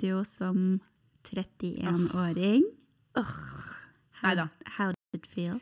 [0.00, 0.80] Studio som
[1.28, 2.62] 31-åring.
[4.22, 4.46] Nei da.
[4.78, 5.58] How did it feel?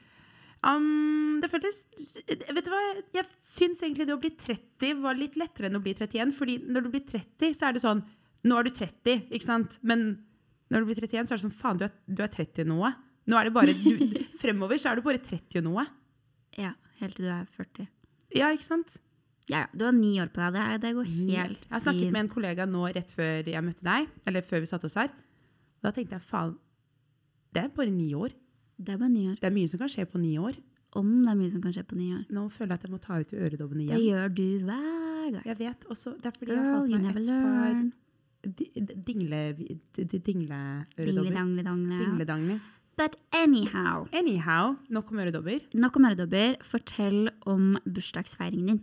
[0.62, 1.84] Um, det føltes
[2.26, 2.80] Vet du hva,
[3.14, 6.30] jeg syns egentlig det å bli 30 var litt lettere enn å bli 31.
[6.38, 8.04] Fordi når du blir 30, så er det sånn
[8.46, 9.80] Nå er du 30, ikke sant?
[9.82, 10.06] Men
[10.70, 12.94] når du blir 31, så er det sånn Faen, du er, du er 30 noe.
[13.26, 15.88] Nå er det bare du, Fremover så er du bare 30 og noe.
[16.54, 17.90] Ja, helt til du er 40.
[18.38, 19.00] Ja, ikke sant?
[19.48, 20.54] Ja, du har ni år på deg.
[20.58, 23.84] Det, det går helt Jeg har snakket med en kollega nå rett før jeg møtte
[23.86, 25.08] deg, eller før vi satte oss her.
[25.82, 26.56] Da tenkte jeg faen,
[27.54, 28.34] det er bare ni år.
[28.78, 29.38] Det er bare ni år.
[29.40, 30.58] Det er mye som kan skje på ni år.
[30.98, 32.26] Om det er mye som kan skje på ni år.
[32.32, 35.42] Nå føler jeg at jeg må ta ut øredobbene Det gjør du hver gang.
[35.48, 37.92] Jeg vet også, Det er fordi jeg har Girl, hatt meg et par learn.
[38.42, 38.72] di-
[39.08, 39.40] dingle...
[39.58, 41.08] di- di- Dingleøredobber.
[41.08, 41.98] Dingle-dangle-dangle.
[42.04, 42.60] Dingledangle.
[42.98, 44.08] But anyhow.
[44.12, 45.60] Anyhow, nok om øredobber.
[45.74, 46.56] Nok om øredobber.
[46.66, 48.80] Fortell om bursdagsfeiringen din.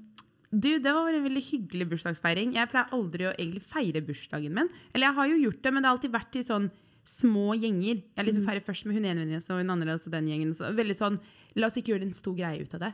[0.55, 2.53] Du, Det var en veldig hyggelig bursdagsfeiring.
[2.55, 4.69] Jeg pleier aldri å egentlig feire bursdagen min.
[4.93, 6.69] Eller jeg har jo gjort det, men det har alltid vært i sånn
[7.05, 7.99] små gjenger.
[8.15, 10.55] Jeg liksom feirer først med hun ene venninna, så hun andre, og den gjengen.
[10.57, 11.19] Så veldig sånn,
[11.55, 12.93] La oss ikke gjøre en stor greie ut av det.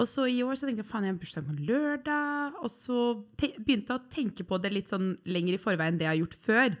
[0.00, 2.56] Og så i år så tenkte jeg faen, jeg har bursdag på lørdag.
[2.64, 2.96] Og så
[3.38, 6.22] begynte jeg å tenke på det litt sånn lenger i forveien enn det jeg har
[6.22, 6.78] gjort før.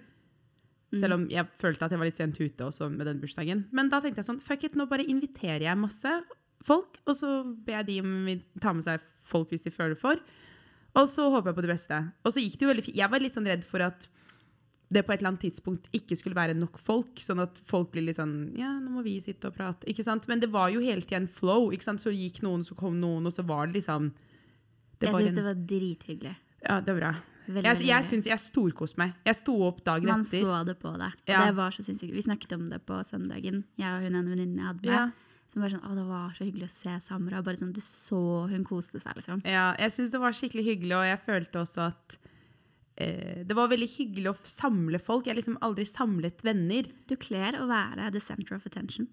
[0.92, 3.66] Selv om jeg følte at jeg var litt sent ute også med den bursdagen.
[3.72, 6.16] Men da tenkte jeg sånn, fuck it, nå bare inviterer jeg masse
[6.66, 9.98] folk, og så ber jeg de om å ta med seg folk hvis de føler
[9.98, 10.20] for.
[10.98, 12.00] Og så håper jeg på det beste.
[12.26, 12.98] Og så gikk det jo veldig fint.
[13.00, 14.08] Jeg var litt sånn redd for at
[14.92, 18.04] det på et eller annet tidspunkt ikke skulle være nok folk, sånn at folk blir
[18.04, 19.88] litt sånn Ja, nå må vi sitte og prate.
[19.88, 20.28] Ikke sant?
[20.28, 21.70] Men det var jo hele tida en flow.
[21.72, 22.04] Ikke sant?
[22.04, 24.10] Så gikk noen, så kom noen, og så var det liksom
[25.00, 26.34] det Jeg syns det var drithyggelig.
[26.62, 27.12] Ja, det var bra.
[27.42, 29.16] Veldig, Jeg, jeg synes, jeg storkoste meg.
[29.26, 30.44] Jeg sto opp dagen Man etter.
[30.44, 31.16] så det på deg.
[31.26, 31.46] Ja.
[31.48, 32.14] Det var så sinnssykt.
[32.14, 34.94] Vi snakket om det på søndagen, jeg og hun ene venninnen jeg hadde med.
[34.94, 35.31] Ja.
[35.52, 37.42] Som bare sånn, å, det var så hyggelig å se Samra.
[37.44, 39.42] Bare sånn, Du så hun koste seg, liksom.
[39.44, 42.16] Ja, jeg syns det var skikkelig hyggelig, og jeg følte også at
[42.96, 45.26] eh, det var veldig hyggelig å samle folk.
[45.28, 46.88] Jeg har liksom aldri samlet venner.
[47.10, 49.08] Du kler å være the center of attention.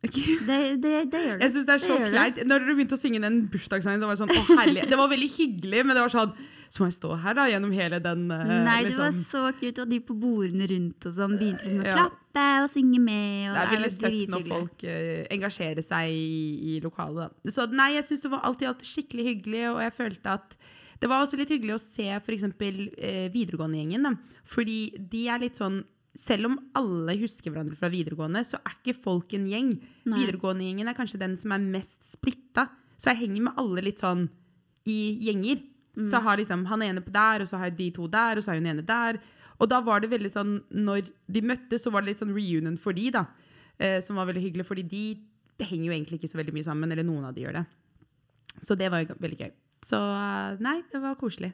[0.00, 1.42] Det, det, det gjør du.
[1.44, 2.38] Jeg synes det er så kleint.
[2.48, 4.86] Når dere begynte å synge den bursdagssangen, det var sånn, å herlig.
[4.88, 6.32] Det var veldig hyggelig, men det var sånn
[6.70, 9.02] Så må jeg stå her da, gjennom hele den uh, Nei, det liksom.
[9.02, 9.82] var så cute.
[9.84, 11.96] Og de på bordene rundt og sånn begynte liksom å Ja.
[11.98, 13.50] klappe og synge med.
[13.50, 17.30] Og Det er veldig søtt når folk uh, engasjerer seg i, i lokalet.
[17.30, 17.54] da.
[17.54, 20.56] Så nei, jeg syns det var alltid, alltid skikkelig hyggelig, og jeg følte at
[21.00, 22.44] det var også litt hyggelig å se f.eks.
[22.60, 24.18] Eh, videregående-gjengen.
[24.44, 25.82] Fordi de er litt sånn
[26.18, 29.68] Selv om alle husker hverandre fra videregående, så er ikke folk en gjeng.
[30.10, 32.64] Videregående-gjengen er kanskje den som er mest splitta.
[32.98, 34.24] Så jeg henger med alle litt sånn
[34.90, 35.62] i gjenger.
[36.00, 38.36] Så jeg har liksom han ene på der, og så har jeg de to der,
[38.36, 39.20] og så har hun ene der.
[39.60, 42.78] Og da var det veldig sånn, når de møttes, så var det litt sånn reunion
[42.80, 43.26] for de, da.
[43.80, 45.04] Eh, som var veldig hyggelig, fordi de
[45.60, 47.64] henger jo egentlig ikke så veldig mye sammen, eller noen av de gjør det.
[48.64, 49.50] Så det var jo veldig gøy.
[49.84, 51.52] Så eh, nei, det var koselig.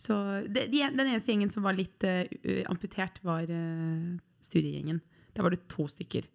[0.00, 0.16] Så
[0.50, 2.26] det, de, den eneste gjengen som var litt uh,
[2.68, 4.98] amputert, var uh, studiegjengen.
[5.32, 6.26] Der var det to stykker.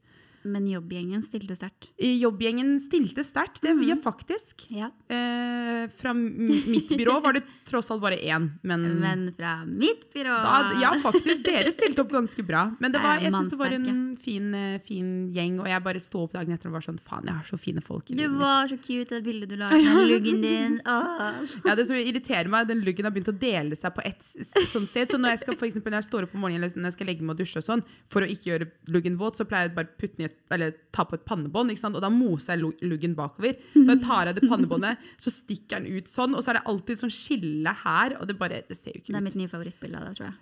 [0.43, 1.89] Men jobbgjengen stilte sterkt.
[1.99, 4.65] Jobbgjengen stilte sterkt, det vi ja, faktisk.
[4.71, 4.89] Ja.
[5.09, 10.35] Eh, fra mitt byrå var det tross alt bare én, men, Men fra mitt byrå
[10.43, 11.43] da, ja, faktisk.
[11.45, 12.65] Dere stilte opp ganske bra.
[12.79, 16.01] Men det var, jeg syns det var en fin, eh, fin gjeng, og jeg bare
[16.03, 18.21] sto opp dagen etter og var sånn Faen, jeg har så fine folk i Du
[18.23, 18.41] livet mitt.
[18.41, 20.79] var så cute, det bildet du la ut med luggen din.
[20.85, 21.39] Åh.
[21.65, 24.67] Ja, det som irriterer meg, den luggen har begynt å dele seg på ett sånn
[24.73, 25.09] sånt sted.
[25.11, 26.97] Så når jeg skal, for eksempel, når jeg står opp om morgenen eller når jeg
[26.99, 29.69] skal legge meg og dusje, og sånn, for å ikke gjøre luggen våt, så pleier
[29.69, 31.73] jeg bare å putte den i et, eller ta på et pannebånd.
[31.73, 33.59] Og da moser jeg luggen bakover.
[33.75, 36.35] Så jeg tar av det pannebåndet, så stikker den ut sånn.
[36.37, 39.09] Og så er det alltid sånn skille her, og det bare Det ser jo ikke
[39.09, 39.15] ut.
[39.15, 40.37] Det er mitt nye favorittbilde av deg, tror jeg.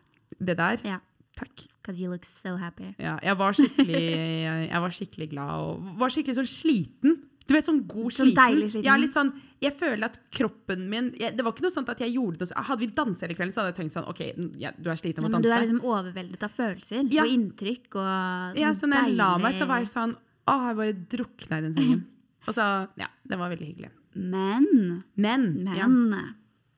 [0.48, 0.84] Det der.
[0.88, 1.00] Ja,
[1.38, 1.68] Takk.
[1.82, 2.96] Because you look so happy.
[2.98, 4.06] Ja, jeg var skikkelig,
[4.74, 7.20] jeg var skikkelig glad og var skikkelig sånn sliten.
[7.48, 8.40] Du vet, sånn god Sånn sliten.
[8.44, 8.84] deilig sliten.
[8.90, 9.30] Ja, litt sånn,
[9.64, 12.64] jeg føler at kroppen min jeg, Det var ikke noe sånt at jeg gjorde noe
[12.68, 14.22] Hadde vi danset hele kvelden, så hadde jeg tenkt sånn OK,
[14.60, 17.24] ja, du er sliten jeg må men du er liksom overveldet av følelser Ja.
[17.24, 20.16] og inntrykk og ja, så når jeg la meg, så var jeg sånn
[20.48, 22.06] Å, jeg bare drukna i den sengen.
[22.48, 22.68] Og så
[23.00, 23.92] Ja, det var veldig hyggelig.
[24.16, 26.36] Men, Men, men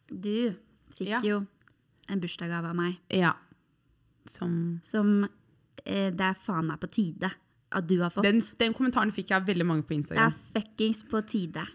[0.09, 0.55] Du
[0.95, 1.19] fikk Ja.
[1.23, 1.45] jo
[2.09, 3.33] en bursdagsgave av meg ja, ja.
[4.27, 5.23] Som som
[5.85, 7.31] eh, det er faen meg på tide
[7.71, 8.23] at du har fått.
[8.23, 10.33] den, den kommentaren fikk jeg veldig mange på det Instagram.
[10.33, 11.65] er fuckings på tide.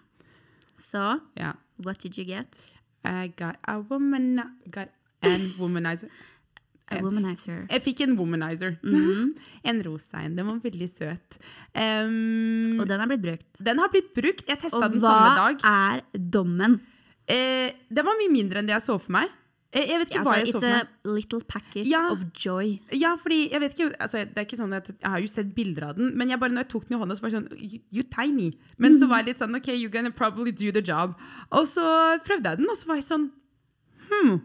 [0.78, 1.52] Så Ja.
[1.78, 2.60] what did you get?
[3.04, 4.88] I got a woman Got
[5.22, 6.08] an womanizer.
[6.90, 7.66] A womanizer.
[7.70, 8.76] Jeg fikk en womanizer.
[8.82, 9.34] Mhm.
[9.64, 10.34] en rostein.
[10.36, 11.38] Den var veldig søt.
[11.74, 13.62] Um, Og den er blitt brukt.
[13.64, 14.44] den har blitt brukt.
[14.48, 15.54] Jeg testa den samme dag.
[15.54, 16.80] Og hva er dommen?
[17.26, 19.30] Eh, den var mye mindre enn det jeg så for meg.
[19.74, 20.82] Jeg vet ikke hva Altså, jeg så for meg.
[20.86, 22.02] it's a little package Ja.
[22.12, 22.78] of joy.
[22.92, 25.54] Ja, fordi jeg vet ikke, altså, det er ikke sånn at Jeg har jo sett
[25.54, 27.40] bilder av den, men jeg bare, når jeg tok den i hånda, så var jeg
[27.42, 28.52] sånn You, you tiny.
[28.78, 31.16] Men så var jeg litt sånn OK, you're gonna probably do the job.
[31.50, 31.82] Og så
[32.24, 33.30] prøvde jeg den, og så var jeg sånn
[34.10, 34.40] Hm.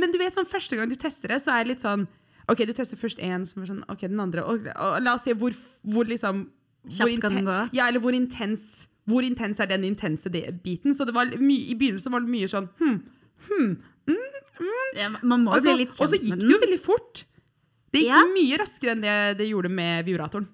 [0.00, 2.06] Men du vet sånn, første gang du tester det, så er det litt sånn
[2.48, 5.34] Ok, du tester først én, så sånn, ok, den andre og, og La oss se
[5.36, 5.52] hvor,
[5.84, 6.46] hvor liksom
[6.88, 7.56] hvor Kjapt kan den gå.
[7.76, 10.94] Ja, eller hvor intens Hvor intens er den intense biten?
[10.96, 12.98] Så det var I begynnelsen var det mye sånn hm,
[14.96, 17.24] Ja, man må og, jo så, bli litt og så gikk det jo veldig fort.
[17.92, 18.22] Det gikk Ja.
[18.28, 20.48] mye raskere enn det det gjorde med vibratoren.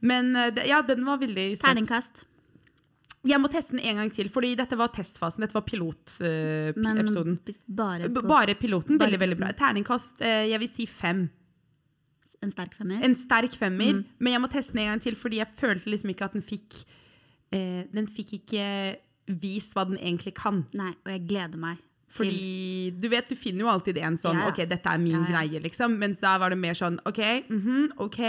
[0.00, 1.66] Men eh, ja, den var veldig søt.
[1.66, 2.24] Terningkast.
[3.24, 5.46] Jeg må teste den en gang til, fordi dette var testfasen.
[5.46, 7.38] Dette var pilotepisoden.
[7.38, 8.98] Uh, bare Bare piloten.
[8.98, 9.52] Bare Veldig, veldig bra.
[9.56, 11.30] Terningkast, uh, jeg vil si fem.
[12.44, 13.00] en sterk femmer.
[13.06, 13.94] En sterk femmer.
[13.96, 14.04] Mm.
[14.18, 16.44] Men jeg må teste den en gang til, fordi jeg følte liksom ikke at den
[16.44, 16.82] fikk
[17.54, 18.66] uh, Den fikk ikke
[19.26, 20.64] vist hva den egentlig kan.
[20.76, 21.80] Nei, og jeg gleder meg
[22.12, 24.52] Fordi du vet, du finner jo alltid en sånn Ja, ja.
[24.52, 25.96] OK, dette er min Ja, greie, liksom.
[26.00, 28.20] Mens da var det mer sånn OK, mhm, OK,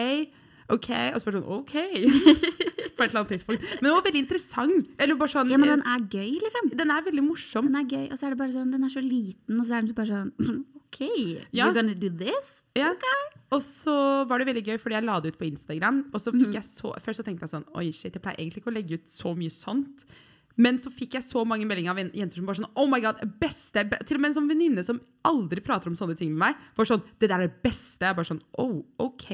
[0.73, 0.91] OK.
[1.13, 1.75] Og så var det sånn OK.
[2.95, 3.65] På et eller annet tidspunkt.
[3.81, 4.87] Men det var veldig interessant.
[4.95, 5.49] Sånn.
[5.51, 6.69] Ja, men eh, den er gøy, liksom.
[6.79, 7.67] den er veldig morsom.
[7.67, 9.75] Den er gøy, og så er det bare sånn, den er så liten, og så
[9.75, 10.63] er den bare sånn
[10.95, 11.01] OK,
[11.51, 11.65] Ja.
[11.65, 12.63] you're gonna do this?
[12.77, 12.93] Ja.
[13.51, 16.05] Og så var det veldig gøy, fordi jeg la det ut på Instagram.
[16.13, 16.55] Og så fikk mm.
[16.55, 18.99] jeg så, Først så tenkte jeg sånn Oi, shit, jeg pleier egentlig ikke å legge
[19.01, 20.05] ut så mye sånt.
[20.57, 22.99] Men så fikk jeg så mange meldinger av en- jenter som bare sånn Oh my
[23.03, 26.29] god, beste be Til og med en sånn venninne som aldri prater om sånne ting
[26.31, 26.55] med meg.
[26.77, 28.05] Var sånn Det der er det beste.
[28.07, 29.27] Jeg bare sånn Oh, OK.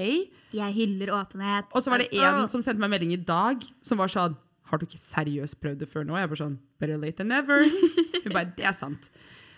[0.51, 1.65] Jeg hyller åpenhet.
[1.75, 4.35] Og så var det en som sendte meg melding i dag som var sånn
[4.71, 6.15] Har du ikke seriøst prøvd det før nå?
[6.17, 7.63] Jeg bare sånn Better late than never.
[8.23, 9.09] Hun bare Det er sant.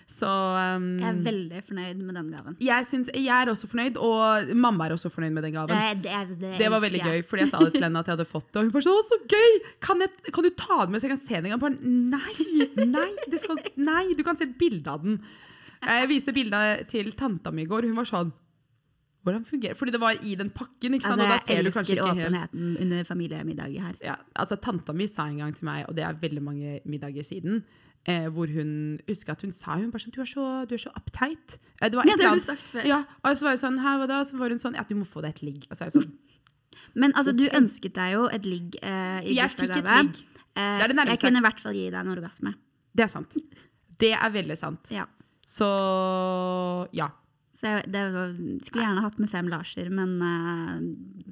[0.10, 2.58] Så um, Jeg er veldig fornøyd med den gaven.
[2.60, 5.72] jeg, synes, jeg er også fornøyd, og mamma er også fornøyd med den gaven.
[5.74, 8.18] Det, det, det, Det var veldig gøy, fordi jeg sa det til henne at jeg
[8.18, 8.60] hadde fått det.
[8.60, 9.58] Og hun bare sånn, så gøy!
[9.84, 11.80] Kan, jeg, kan du ta det med så jeg kan se den en gang?
[12.14, 15.20] Nei, nei, det skal, nei, du kan se et bilde av den.
[15.84, 18.32] Jeg viste bildet til tanta mi i går, hun var sånn,
[19.24, 21.22] hvordan fungerer Fordi det var i den pakken, ikke sant?
[21.24, 22.82] Altså, jeg ser du kanskje elsker åpenheten helt.
[22.84, 23.96] under familiemiddager her.
[24.04, 27.24] Ja, altså Tanta mi sa en gang til meg, og det er veldig mange middager
[27.24, 27.64] siden,
[28.10, 30.82] eh, hvor hun husker at hun sa hun bare sånn, du er så, du er
[30.84, 31.58] så uptight.
[31.82, 32.86] Eh, det var Ja, det har du sagt før.
[32.88, 35.24] Ja, og så var sånn, her da, så var hun sånn, ja, du må få
[35.26, 35.66] deg et ligg.
[35.70, 36.12] Og så er jeg sånn,
[37.00, 39.98] Men altså, du ønsket deg jo et ligg eh, i bursdagsgave.
[40.04, 40.22] ligg.
[40.54, 42.54] Eh, Det det jeg kunne i hvert fall gi deg en orgasme.
[42.94, 43.38] det er sant.
[44.04, 44.92] Det er veldig sant.
[44.94, 45.06] Ja.
[45.46, 45.68] Så
[46.94, 47.10] ja.
[47.58, 48.34] Så jeg det var,
[48.66, 50.82] skulle gjerne hatt med fem Larser, men uh,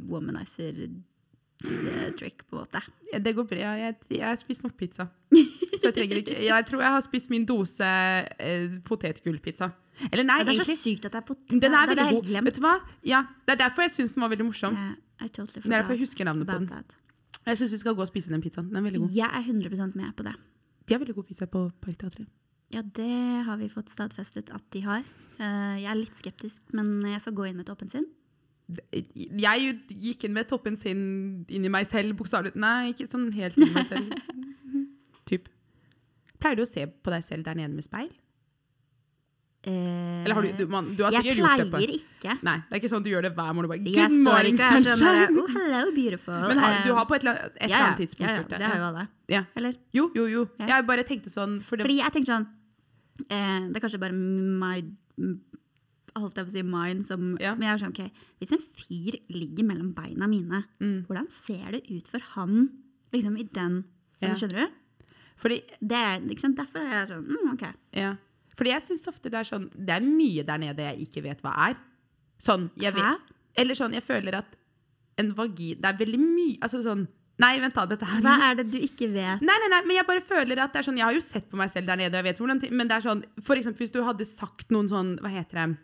[0.09, 0.77] womanizer
[2.17, 2.81] trick, på en måte.
[3.13, 3.71] Ja, Det går bra.
[3.79, 5.07] Jeg, jeg har spist nok pizza.
[5.81, 9.71] Så jeg trenger ikke Jeg tror jeg har spist min dose eh, potetgullpizza.
[10.11, 11.55] Eller nei, Ja, det er så sykt at det er potet.
[11.61, 12.25] Den er veldig god.
[12.29, 12.49] glemt.
[12.49, 12.75] Vet du hva?
[13.05, 14.77] Ja, Det er derfor jeg syns den var veldig morsom.
[14.77, 16.67] Yeah, totally Det er derfor jeg husker navnet på den.
[16.71, 16.97] that.
[17.45, 18.69] Jeg syns vi skal gå og spise den pizzaen.
[18.69, 19.15] Den er veldig god.
[19.15, 20.35] Jeg er 100% med på det.
[20.87, 22.27] De har veldig god pizza på Parkteatret.
[22.71, 25.01] Ja, det har vi fått stadfestet at de har.
[25.39, 28.05] Eh, jeg er litt skeptisk, men jeg skal gå inn med et åpent sinn.
[28.91, 31.01] Jeg gikk inn med toppen sin
[31.49, 34.15] inn i meg selv, bokstavelig Nei, ikke sånn helt inn i meg selv.
[35.29, 35.49] typ.
[36.41, 38.11] Pleier du å se på deg selv der nede med speil?
[39.61, 42.35] Eh, Eller har du, du, man, du har jeg sikkert gjort det på pleier ikke.
[42.47, 43.69] Nei, det er ikke sånn du gjør det hver morgen.
[43.69, 45.35] Bare, Jeg Good morning, sånn sunshine!
[45.37, 46.39] oh, hello, beautiful.
[46.49, 48.39] Men har, du har på et eller annet, et ja, eller annet tidspunkt ja, ja,
[48.41, 48.61] gjort det?
[48.63, 49.03] det har jo alle.
[49.29, 49.43] Ja.
[49.61, 49.77] Eller?
[49.93, 50.47] Jo, jo, jo.
[50.65, 52.47] Jeg bare tenkte sånn for det, Fordi jeg tenkte sånn
[53.27, 54.81] eh, Det er kanskje bare my
[56.17, 57.53] Holdt jeg på å si mine som Ja.
[57.55, 61.05] Men jeg er sånn, ok Hvis en fyr ligger mellom beina mine, Mm.
[61.07, 62.69] hvordan ser det ut for han
[63.13, 63.83] liksom i den
[64.21, 64.33] Ja.
[64.35, 64.71] Skjønner du?
[65.37, 66.53] fordi, Det er, liksom.
[66.55, 67.73] Derfor er jeg sånn mm, OK.
[67.93, 68.15] ja.
[68.55, 71.41] fordi jeg syns ofte det er sånn Det er mye der nede jeg ikke vet
[71.41, 71.75] hva er.
[72.39, 73.19] Sånn, jeg vet,
[73.57, 74.55] eller sånn, jeg føler at
[75.17, 77.07] en vagin Det er veldig mye Altså sånn
[77.41, 77.85] Nei, vent, da.
[77.87, 79.41] Dette her Hva er det du ikke vet?
[79.41, 81.49] Nei, nei, nei, men jeg bare føler at det er sånn Jeg har jo sett
[81.49, 83.81] på meg selv der nede, og jeg vet hvordan Men det er sånn For eksempel
[83.87, 85.77] hvis du hadde sagt noen sånn Hva heter det?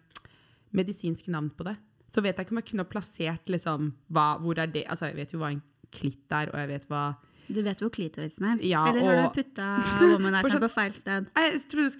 [0.74, 1.77] Medisinske navn på det.
[2.13, 5.05] Så vet jeg ikke om jeg kunne ha plassert liksom hva, Hvor er det Altså,
[5.12, 7.01] jeg vet jo hva en klitt er, og jeg vet hva
[7.47, 8.57] Du vet hvor klitorisen er?
[8.65, 9.67] Ja, Eller har og- du putta
[10.15, 11.27] womanizeren på feil sted?
[11.36, 11.91] Jeg trodde,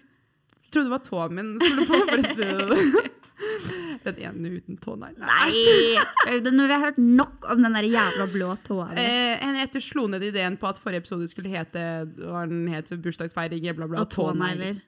[0.64, 1.54] jeg trodde det var tåen min.
[1.60, 3.14] Skulle på
[4.08, 5.20] Den ene uten tånegl.
[5.22, 6.40] Nei!
[6.42, 8.88] Nå vi har hørt nok om den der jævla blå tåa.
[8.98, 11.84] Eh, Henriette slo ned ideen på at forrige episode skulle hete
[12.18, 14.82] var den het, bursdagsfeiring, bla, bla, Og tånegler.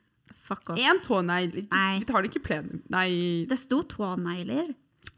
[0.50, 0.80] Fuck off.
[0.82, 1.52] Én tånegl.
[1.54, 2.00] Vi, Nei.
[2.02, 2.82] vi tar det ikke plenum.
[2.90, 4.72] Nei, Det sto tånegler.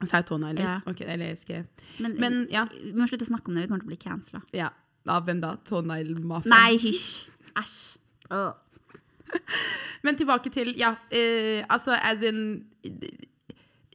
[0.04, 0.62] sa jeg tånegler?
[0.66, 0.78] Ja.
[0.92, 1.66] Ok, eller skrev
[2.04, 3.64] Men, Men ja, vi må slutte å snakke om det.
[3.66, 4.44] Vi kommer til å bli cancela.
[4.54, 4.70] ja.
[5.10, 5.56] Av hvem da?
[5.66, 6.52] Tåneglmafia?
[6.52, 7.30] Nei, hysj.
[7.58, 7.98] Æsj.
[10.04, 12.66] Men tilbake til Ja, eh, altså as in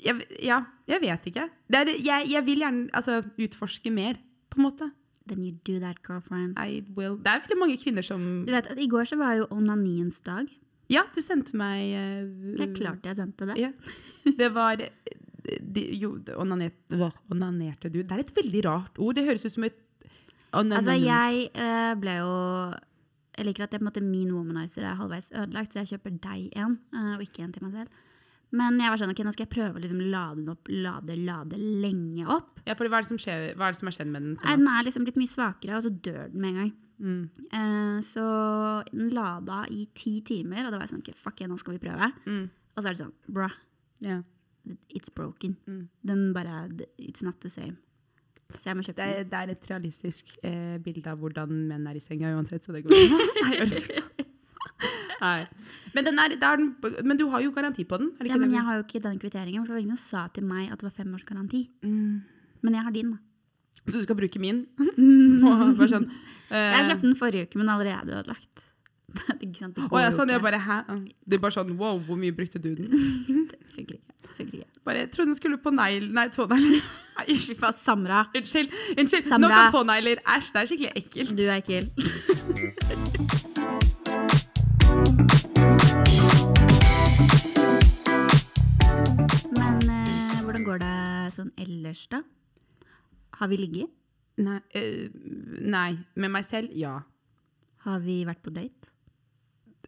[0.03, 1.49] jeg, Ja, jeg vet ikke.
[1.71, 4.19] Det er, jeg, jeg vil gjerne altså, utforske mer,
[4.51, 4.91] på en måte.
[5.27, 6.55] Then you do that, girlfriend.
[6.59, 7.17] I will.
[7.19, 10.21] Det er veldig mange kvinner som Du vet at I går så var jo onaniens
[10.27, 10.47] dag.
[10.93, 13.59] Ja, du sendte meg uh, Det er klart jeg sendte det.
[13.59, 13.73] Ja.
[14.27, 18.03] Det var de, Jo, hva, onanerte du?
[18.03, 19.19] Det er et veldig rart ord.
[19.19, 19.79] Det høres ut som et
[20.53, 20.79] onanen.
[20.81, 22.35] Altså, jeg uh, ble jo
[23.37, 26.15] jeg liker at jeg, på en måte, min womanizer er halvveis ødelagt, så jeg kjøper
[26.25, 28.05] deg en, uh, og ikke en til meg selv.
[28.57, 31.17] Men jeg var sånn, ok, nå skal jeg prøve å liksom lade den opp, lade,
[31.19, 32.63] lade lenge opp.
[32.65, 34.37] Ja, for hva er det som, skjer, er det som har skjedd med den?
[34.37, 34.63] Nei, Sånn?
[34.63, 36.73] den er liksom blitt mye svakere, og så dør den med en gang.
[36.99, 37.29] Mm.
[37.53, 38.25] Eh, så
[38.93, 41.77] den lada i ti timer, og da var jeg sånn, okay, fuck yeah, nå skal
[41.77, 42.11] vi prøve.
[42.27, 42.47] Mm.
[42.77, 43.51] Og så er det sånn, bra,
[44.05, 44.23] Yeah.
[44.93, 45.57] it's broken.
[45.67, 45.89] Mm.
[46.05, 46.69] Den bare,
[47.01, 47.77] it's not the same.
[48.55, 49.21] Så jeg må kjøpe Det, den.
[49.21, 52.73] er, det er et realistisk eh, bilde av hvordan menn er i senga uansett, så
[52.77, 53.19] det går bra.
[55.17, 55.47] Nei, jeg.
[55.97, 56.69] Men, den er, er den,
[57.09, 58.11] men du har jo garanti på den?
[58.29, 60.45] Ja, men jeg har jo ikke den kvitteringen, for det var ingen som sa til
[60.45, 61.63] meg at det var fem års garanti.
[61.83, 62.21] Mm.
[62.67, 63.19] Men jeg har din, da.
[63.85, 64.65] Så du skal bruke min?
[65.79, 66.09] Bare sånn,
[66.51, 68.65] eh, Jeg kjøpte den forrige uke, men allerede ødelagt.
[69.45, 69.77] ikke sant?
[69.77, 70.81] Det ja, sånn, jeg bare, hæ?
[71.25, 72.91] Det er bare sånn, wow, hvor mye brukte du den?
[73.53, 74.67] Det funker ikke.
[74.85, 76.83] Bare, jeg trodde den skulle på negl, nei, tånegler.
[77.23, 78.75] Unnskyld, Samra, unnskyld.
[78.99, 79.25] unnskyld.
[79.31, 79.49] Samra.
[79.49, 81.33] Nok om tånegler, æsj, det er skikkelig ekkelt.
[81.39, 81.85] du er ekkel.
[89.57, 90.95] Men eh, hvordan går det
[91.37, 92.23] sånn ellers, da?
[93.41, 93.93] Har vi ligget?
[94.37, 95.09] Nei, eh,
[95.65, 96.99] nei, med meg selv, ja.
[97.87, 98.93] Har vi vært på date?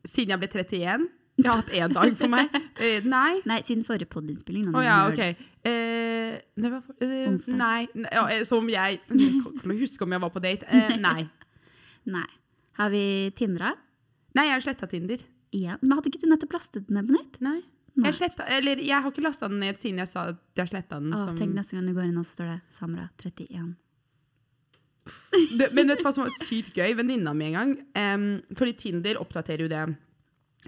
[0.06, 2.54] Siden jeg ble 31, jeg har hatt én dag for meg.
[2.80, 3.40] Uh, nei.
[3.48, 4.70] Nei, siden forrige podinnspilling.
[4.72, 5.42] Å ja, ok.
[5.66, 6.86] Uh, det var,
[7.28, 7.58] Onsdag.
[7.60, 9.00] nei, ja, eh, som jeg
[9.60, 10.66] Kan du huske om jeg var på date?
[11.06, 11.28] Nei.
[12.08, 12.28] Nei.
[12.78, 13.02] Har vi
[13.38, 13.74] Tindra?
[14.36, 15.22] Nei, jeg har sletta Tinder.
[15.54, 15.76] Ja.
[15.82, 17.38] Men hadde ikke du nettopp lastet ned på nytt?
[17.44, 17.60] Nei.
[18.04, 20.98] Jeg, sletta, eller, jeg har ikke lasta den ned siden jeg sa at jeg sletta
[21.00, 21.12] den.
[21.16, 23.74] Å, som- tenk neste gang du går inn, og så står det Samra 31.
[25.58, 26.92] det, men vet du hva som var sykt gøy?
[26.98, 28.26] Venninna mi en gang um,
[28.58, 29.82] Fordi Tinder oppdaterer jo det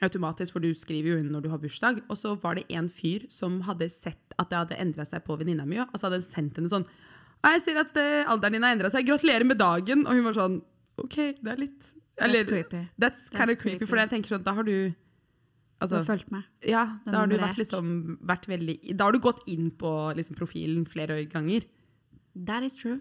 [0.06, 1.98] automatisk, for du skriver jo inn når du har bursdag.
[2.08, 5.36] Og så var det en fyr som hadde sett at det hadde endra seg på
[5.36, 5.80] venninna mi.
[5.82, 6.86] Og så hadde han sendt henne sånn
[7.42, 9.08] «Ja, Jeg ser at uh, alderen din har endra seg.
[9.08, 10.06] Gratulerer med dagen.
[10.06, 10.60] Og hun var sånn
[11.00, 12.80] OK, det er litt That's creepy.
[13.00, 13.88] That's kind of creepy, creepy.
[13.88, 14.92] for jeg tenker sånn, da har du
[15.80, 16.48] Du altså, har fulgt med.
[16.68, 20.36] Ja, da har du vært, liksom, vært veldig Da har du gått inn på liksom,
[20.36, 21.64] profilen flere ganger.
[22.36, 22.98] That is true.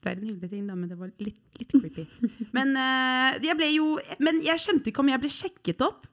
[0.00, 2.06] Det er en hyggelig ting, da, men det var litt, litt creepy.
[2.56, 6.08] Men, uh, jeg jo, men jeg skjønte ikke om jeg ble sjekket opp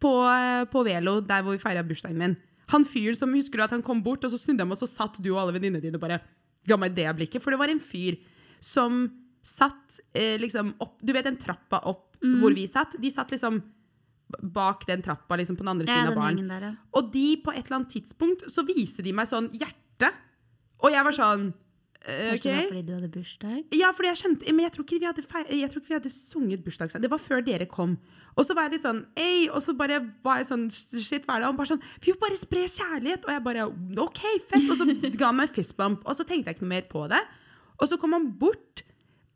[0.00, 2.38] på, eh, på Velo, der hvor vi feira bursdagen min.
[2.72, 4.80] Han fyren som husker du at han kom bort, og så snudde jeg meg, og
[4.80, 6.22] så satt du og alle venninnene dine bare
[6.64, 7.44] ga meg det blikket.
[7.44, 8.16] For det var en fyr
[8.64, 9.04] som
[9.44, 12.96] satt eh, liksom opp Du vet den trappa opp hvor vi satt?
[13.00, 13.58] De satt liksom
[14.42, 16.48] bak den trappa liksom på den andre Ja, siden av baren.
[16.48, 16.72] der, ja.
[16.98, 20.10] Og de på et eller annet tidspunkt så viste de meg sånn hjerte.
[20.84, 21.44] Og jeg var sånn
[22.04, 23.60] eh, Kanskje det var fordi du hadde bursdag?
[23.78, 26.64] Ja, fordi jeg skjønte Men jeg tror ikke vi hadde, feir, ikke vi hadde sunget
[26.64, 27.00] bursdagssang.
[27.00, 27.94] Det var før dere kom.
[28.36, 29.46] Og så var jeg litt sånn Ei!
[29.48, 31.48] Og så bare var jeg sånn Shit, hva er det?
[31.52, 33.24] Og bare sånn Vi vil bare spre kjærlighet!
[33.24, 33.68] Og jeg bare
[34.02, 34.66] OK, fett!
[34.68, 36.02] Og så ga han meg en fistbump.
[36.04, 37.22] Og så tenkte jeg ikke noe mer på det.
[37.78, 38.73] Og så kom han bort.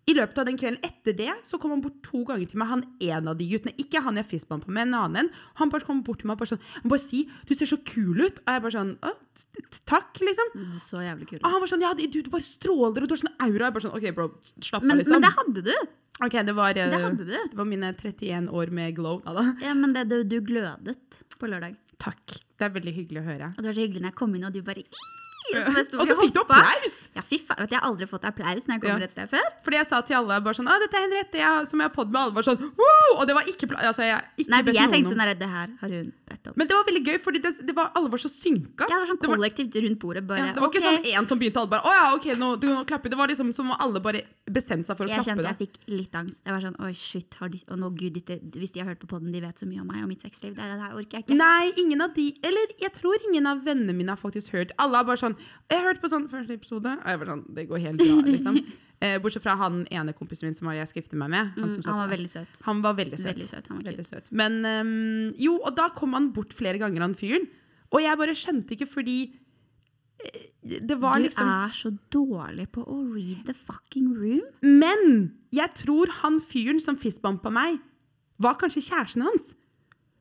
[0.08, 2.68] I løpet av den kvelden etter det så kom han bort to ganger til meg,
[2.70, 3.74] han en av de guttene.
[3.82, 5.28] Ikke han jeg fistband på, men en annen.
[5.60, 7.76] Han bare kom bort til meg og bare sånn Han bare si 'Du ser så
[7.84, 8.40] kul ut'.
[8.46, 10.48] Og jeg bare sånn «Å, t- t- Takk, liksom.
[10.54, 13.14] Du så jævlig kul Og han var sånn, ja, du, du bare stråler, og du
[13.14, 13.68] har sånn aura.
[13.68, 14.28] Jeg bare sånn, ok, bro,
[14.60, 15.20] slapp av, liksom.
[15.20, 15.74] men det hadde du!
[16.24, 17.36] Ok, det var, eh, Det hadde du.
[17.50, 19.20] det var mine 31 år med glow.
[19.22, 19.44] Da, da.
[19.62, 20.96] Ja, men det, du, du glødet
[21.38, 21.76] på lørdag.
[21.98, 22.24] Takk.
[22.58, 23.52] Det er veldig hyggelig å høre.
[23.54, 24.82] Og det var så hyggelig når jeg kom inn, og du bare!
[25.48, 26.96] Og så, fikk du applaus!
[27.16, 27.64] Ja, fy faen.
[27.70, 29.06] Jeg har aldri fått applaus når jeg kommer Ja.
[29.08, 29.46] et sted før.
[29.64, 31.94] Fordi jeg sa til alle bare sånn, Å, dette er Henriette, jeg, som jeg har
[31.94, 33.10] podd med alle, var sånn, wow!
[33.20, 35.68] Og det var ikke, altså, jeg, ikke Nei, bedt jeg tenkte sånn der, det her
[35.80, 36.54] har hun bedt om.
[36.60, 38.84] Men det var veldig gøy, fordi det, det var, alle var så synka.
[38.84, 40.24] Ja, det var sånn det var, kollektivt rundt bordet.
[40.28, 42.50] Bare, ja, det var ikke sånn en som begynte, alle bare, å ja, ok, nå,
[42.60, 43.08] du, nå klapper.
[43.14, 45.30] Det var liksom som alle bare bestemte seg for å Jeg klappe.
[45.32, 46.44] kjente jeg fikk litt angst.
[46.44, 49.00] Jeg var sånn, oi shit, har de, og nå, Gud, dette, Hvis de har hørt
[49.00, 50.54] på podden, de vet så mye om meg og mitt sexliv.
[50.56, 51.38] Det, det her orker jeg ikke.
[51.40, 54.72] Nei, ingen av de Eller jeg tror ingen av vennene mine har faktisk hørt.
[54.78, 55.36] Alle har bare sånn
[55.70, 58.60] Jeg hørte på sånn første episode, og jeg var sånn Det går helt bra, liksom.
[58.98, 61.52] Eh, bortsett fra han ene kompisen min som jeg skiftet meg med.
[61.54, 62.56] Han, som Mm, han var veldig søt.
[62.66, 63.28] han var veldig søt.
[63.36, 64.30] Veldig søt, han var Veldig søt.
[64.32, 67.46] Men um, jo, og da kom han bort flere ganger, han fyren.
[67.94, 69.14] Og jeg bare skjønte ikke fordi
[70.24, 70.48] eh,
[70.88, 74.42] Det var Du liksom er så dårlig på å read the fucking room.
[74.66, 77.78] Men jeg tror han fyren som fistbampa meg,
[78.42, 79.52] var kanskje kjæresten hans.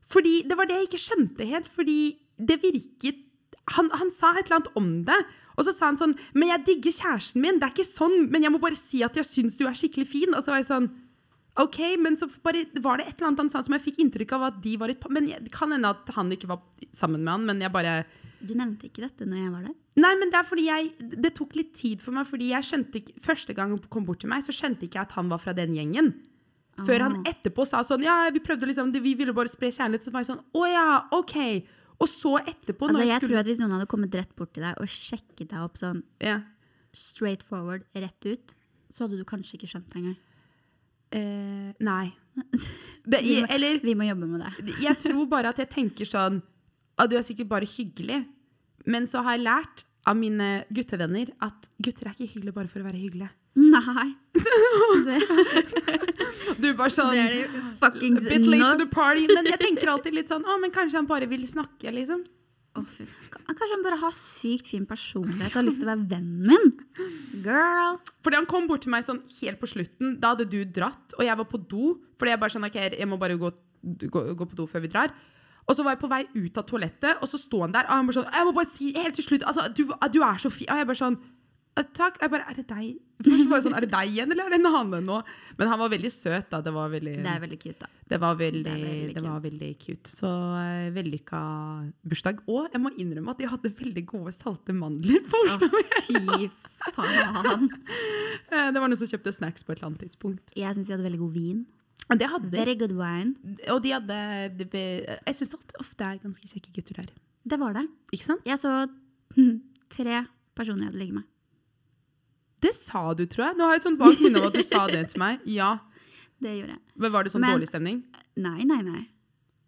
[0.06, 1.68] Fordi Det var det jeg ikke skjønte helt.
[1.68, 1.98] Fordi
[2.38, 3.24] det virket
[3.76, 5.18] han, han sa et eller annet om det.
[5.58, 7.58] Og så sa han sånn Men jeg digger kjæresten min.
[7.60, 10.08] Det er ikke sånn, men jeg må bare si at jeg syns du er skikkelig
[10.08, 10.34] fin.
[10.36, 10.90] Og så var jeg sånn
[11.58, 14.36] OK, men så bare var det et eller annet han sa som jeg fikk inntrykk
[14.38, 16.60] av at de var et par Men jeg- det kan hende at han ikke var
[16.94, 18.06] sammen med han, men jeg bare
[18.46, 19.74] Du nevnte ikke dette når jeg var der.
[19.98, 20.94] Nei, men det er fordi jeg
[21.24, 24.20] Det tok litt tid for meg, fordi jeg skjønte ikke Første gang han kom bort
[24.20, 26.14] til meg, så skjønte ikke jeg at han var fra den gjengen.
[26.86, 27.32] Før han Ah.
[27.34, 30.04] etterpå sa sånn Ja, vi prøvde liksom Vi ville bare spre kjærlighet.
[30.06, 31.66] Så var jeg sånn Å ja, OK.
[31.98, 34.54] Og så etterpå Altså, jeg, jeg skulle tror at Hvis noen hadde kommet rett bort
[34.54, 36.40] til deg og sjekket deg opp sånn ja.
[36.94, 38.54] straight forward, rett ut,
[38.94, 40.18] så hadde du kanskje ikke skjønt det engang.
[41.18, 42.06] Eh, nei.
[43.08, 44.74] Det, jeg, eller Vi må jobbe med det.
[44.84, 46.42] jeg tror bare at jeg tenker sånn
[47.00, 48.20] at du er sikkert bare hyggelig.
[48.86, 52.84] Men så har jeg lært av mine guttevenner at gutter er ikke hyggelige bare for
[52.84, 53.32] å være hyggelige.
[53.58, 54.08] Nei.
[56.62, 58.72] Du bare sånn det er det fuckings Bit late not.
[58.78, 59.24] to the party.
[59.32, 62.20] Men jeg tenker alltid litt sånn Å, men kanskje han bare vil snakke, liksom.
[62.78, 62.86] Oh.
[63.48, 66.68] Kanskje han bare har sykt fin personlighet og har lyst til å være vennen min?
[67.46, 67.98] Girl.
[68.26, 70.08] Fordi han kom bort til meg sånn helt på slutten.
[70.22, 71.86] Da hadde du dratt, og jeg var på do.
[72.22, 73.50] Fordi jeg bare sånn, ok, jeg må bare gå,
[74.06, 75.10] gå, gå på do før vi drar.
[75.68, 77.86] Og så var jeg på vei ut av toalettet, og så sto han der.
[77.90, 79.82] Og han bare sånn, jeg må bare si helt til slutt, altså, du,
[80.14, 80.70] du er så fin.
[80.70, 81.34] Og jeg bare sånn, «Eh,
[81.98, 82.18] takk.
[82.22, 82.96] Jeg bare, er det deg?
[83.26, 85.16] Først var jeg sånn, er det deg igjen, eller er det en annen nå?
[85.58, 86.60] Men han var veldig søt da.
[86.62, 87.88] Det var veldig, Det er veldig cute, da.
[88.14, 90.12] det var veldig, det veldig det var veldig cute.
[90.14, 91.40] Så uh, vellykka
[92.06, 92.44] bursdag.
[92.48, 95.70] Og jeg må innrømme at de hadde veldig gode salte mandler på Oslo.
[95.70, 95.82] Oslo.
[96.08, 96.50] fy
[96.94, 97.70] faen.
[98.48, 100.54] Eh, Det var noen som kjøpte snacks på et eller annet tidspunkt.
[100.56, 101.66] Jeg syns de hadde veldig god vin.
[102.22, 102.58] Det hadde de.
[102.62, 103.34] Very good wine.
[103.74, 104.20] Og de hadde
[104.62, 107.10] de, be- Jeg syns ofte er ganske kjekke gutter der.
[107.44, 107.84] Det var det.
[108.16, 108.46] Ikke sant?
[108.48, 108.72] Jeg så
[109.98, 110.22] tre
[110.56, 111.28] personer jeg hadde ligget med.
[112.62, 113.58] Det sa du, tror jeg.
[113.60, 115.44] Nå har jeg et sånt vagt minne av at du sa det til meg.
[115.46, 115.76] Ja.
[116.42, 116.82] Det gjorde jeg.
[117.02, 118.02] Men Var det sånn Men- dårlig stemning?
[118.38, 119.04] Nei, nei, nei.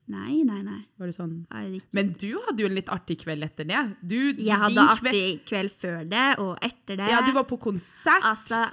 [0.09, 0.79] Nei, nei, nei.
[0.97, 1.93] Var det sånn Jeg, ikke.
[1.97, 3.81] Men du hadde jo en litt artig kveld etter det.
[4.01, 7.09] Du, jeg hadde din artig kveld før det og etter det.
[7.09, 8.25] Ja, du var på konsert.
[8.25, 8.63] Altså,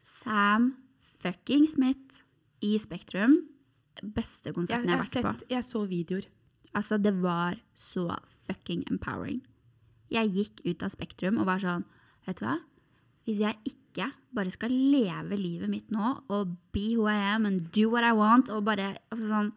[0.00, 0.72] Sam
[1.22, 2.22] fucking Smith
[2.62, 3.36] i Spektrum.
[4.02, 5.32] Beste jeg, konserten jeg, jeg har har vært på.
[5.40, 6.28] sett, jeg så videoer.
[6.78, 8.06] Altså, det var så
[8.46, 9.42] fucking empowering.
[10.10, 11.84] Jeg gikk ut av Spektrum og var sånn,
[12.26, 12.56] vet du hva?
[13.28, 17.70] Hvis jeg ikke bare skal leve livet mitt nå og be who I am and
[17.74, 19.52] do what I want, og bare, altså sånn,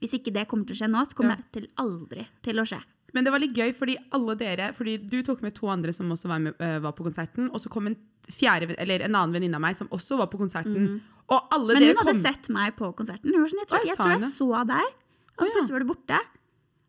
[0.00, 1.36] hvis ikke det kommer til å skje nå, så kommer Ja.
[1.36, 2.82] det til aldri til å skje.
[3.14, 6.10] Men det var litt gøy, fordi alle dere Fordi du tok med to andre som
[6.12, 7.48] også var, med, øh, var på konserten.
[7.50, 7.96] Og så kom en
[8.28, 11.00] fjerde, eller en annen venninne av meg som også var på konserten.
[11.30, 11.74] Og alle.
[11.74, 13.32] Men dere hun hadde kom sett meg på konserten.
[13.32, 14.92] Hun var sånn, jeg tror Oi, jeg, sa tror jeg så deg,
[15.38, 16.18] og så plutselig var du borte.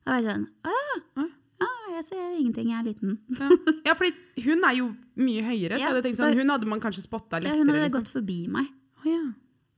[0.07, 0.75] Og jeg sånn, å
[1.21, 1.27] ja.
[1.61, 3.17] Ja, jeg ser ingenting, jeg er liten.
[3.39, 3.49] Ja.
[3.89, 4.13] ja, fordi
[4.45, 6.79] hun er jo mye høyere, så Ja, jeg hadde tenkt så- sånn, hun hadde man
[6.83, 8.01] kanskje spotta Ja, hun hadde liksom.
[8.03, 8.67] gått forbi meg.
[9.03, 9.23] Å, ja.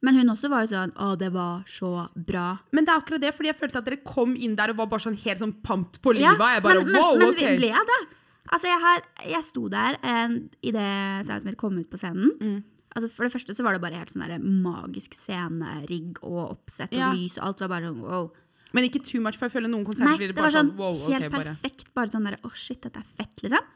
[0.01, 2.59] Men hun også var jo sånn, å det var så bra.
[2.71, 4.87] Men det er akkurat det, fordi jeg følte at dere kom inn der og var
[4.87, 6.39] bare sånn helt sånn pant på Ja, livet.
[6.55, 7.39] jeg bare, men, men, wow, men ok.
[7.39, 7.99] vi ble det.
[8.51, 10.29] Altså, jeg, har, jeg sto der eh,
[10.63, 12.31] idet Sam Smith kom ut på scenen.
[12.39, 12.63] Mm.
[12.95, 16.91] Altså, for det første så var det bare helt sånn der magisk scenerigg og oppsett
[16.93, 17.11] og Ja.
[17.13, 18.31] lys og alt var bare sånn wow.
[18.73, 20.67] Men ikke too much, for jeg føler noen konserter Nei, blir det det bare sånn
[20.69, 21.53] sånn, wow, helt ok, bare.
[21.55, 21.87] perfekt.
[21.97, 23.69] Bare sånn derre å shit, dette er fett, liksom.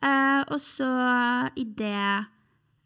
[0.00, 0.86] Uh, og så
[1.60, 2.26] idet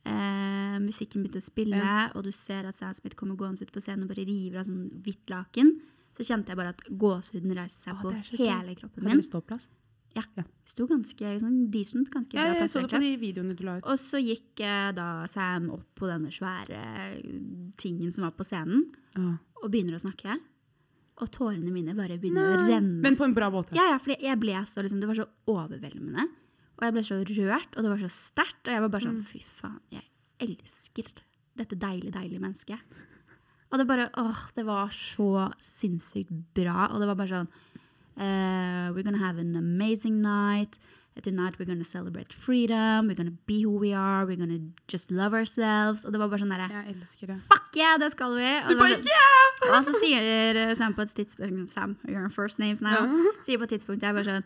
[0.09, 3.83] uh, musikken begynte å spille, og du ser at Sam Smith kommer gående ut på
[3.85, 5.75] scenen og bare river av sånn hvitt laken,
[6.17, 9.23] så kjente jeg bare at gåsehuden reiste seg Å, på det hele kroppen Hadde min.
[9.23, 9.69] du ståplass?
[10.15, 10.23] Ja.
[10.39, 10.45] Ja.
[10.71, 13.81] Sto ganske sånn decent, ganske Ja, bra jeg så det på de videoene du la
[13.81, 13.87] ut.
[13.91, 16.83] Og så gikk uh, da Sam opp på denne svære
[17.83, 18.87] tingen som var på scenen,
[19.19, 19.33] Ja.
[19.63, 20.37] og begynner å snakke.
[21.23, 23.03] Og tårene mine bare begynner å renne.
[23.05, 23.77] Men på en bra måte.
[23.79, 26.27] Ja, ja, for jeg ble så, liksom, det var så overveldende.
[26.75, 28.65] Og jeg ble så rørt, og det var så sterkt.
[28.67, 30.09] Og jeg var bare sånn, fy faen, jeg
[30.43, 31.13] elsker
[31.55, 32.99] dette deilige, deilige mennesket.
[33.71, 36.89] Og det bare, åh, det var så sinnssykt bra.
[36.91, 37.49] Og det var bare sånn,
[38.19, 40.79] uh, we're gonna have an amazing night.
[41.23, 43.07] Tonight we're gonna celebrate freedom.
[43.07, 44.27] We're gonna be who we are.
[44.27, 46.05] We're gonna just love ourselves.
[46.05, 47.37] Og det var bare sånn derre, Jeg elsker det.
[47.49, 48.49] fuck yeah, det skal vi!
[48.65, 49.79] Og, det bare, sånn- yeah!
[49.79, 53.07] og så sier eh, Sam på et tidspunkt Sam, you're on first names now.
[53.47, 54.45] Sier på et tidspunkt jeg bare sånn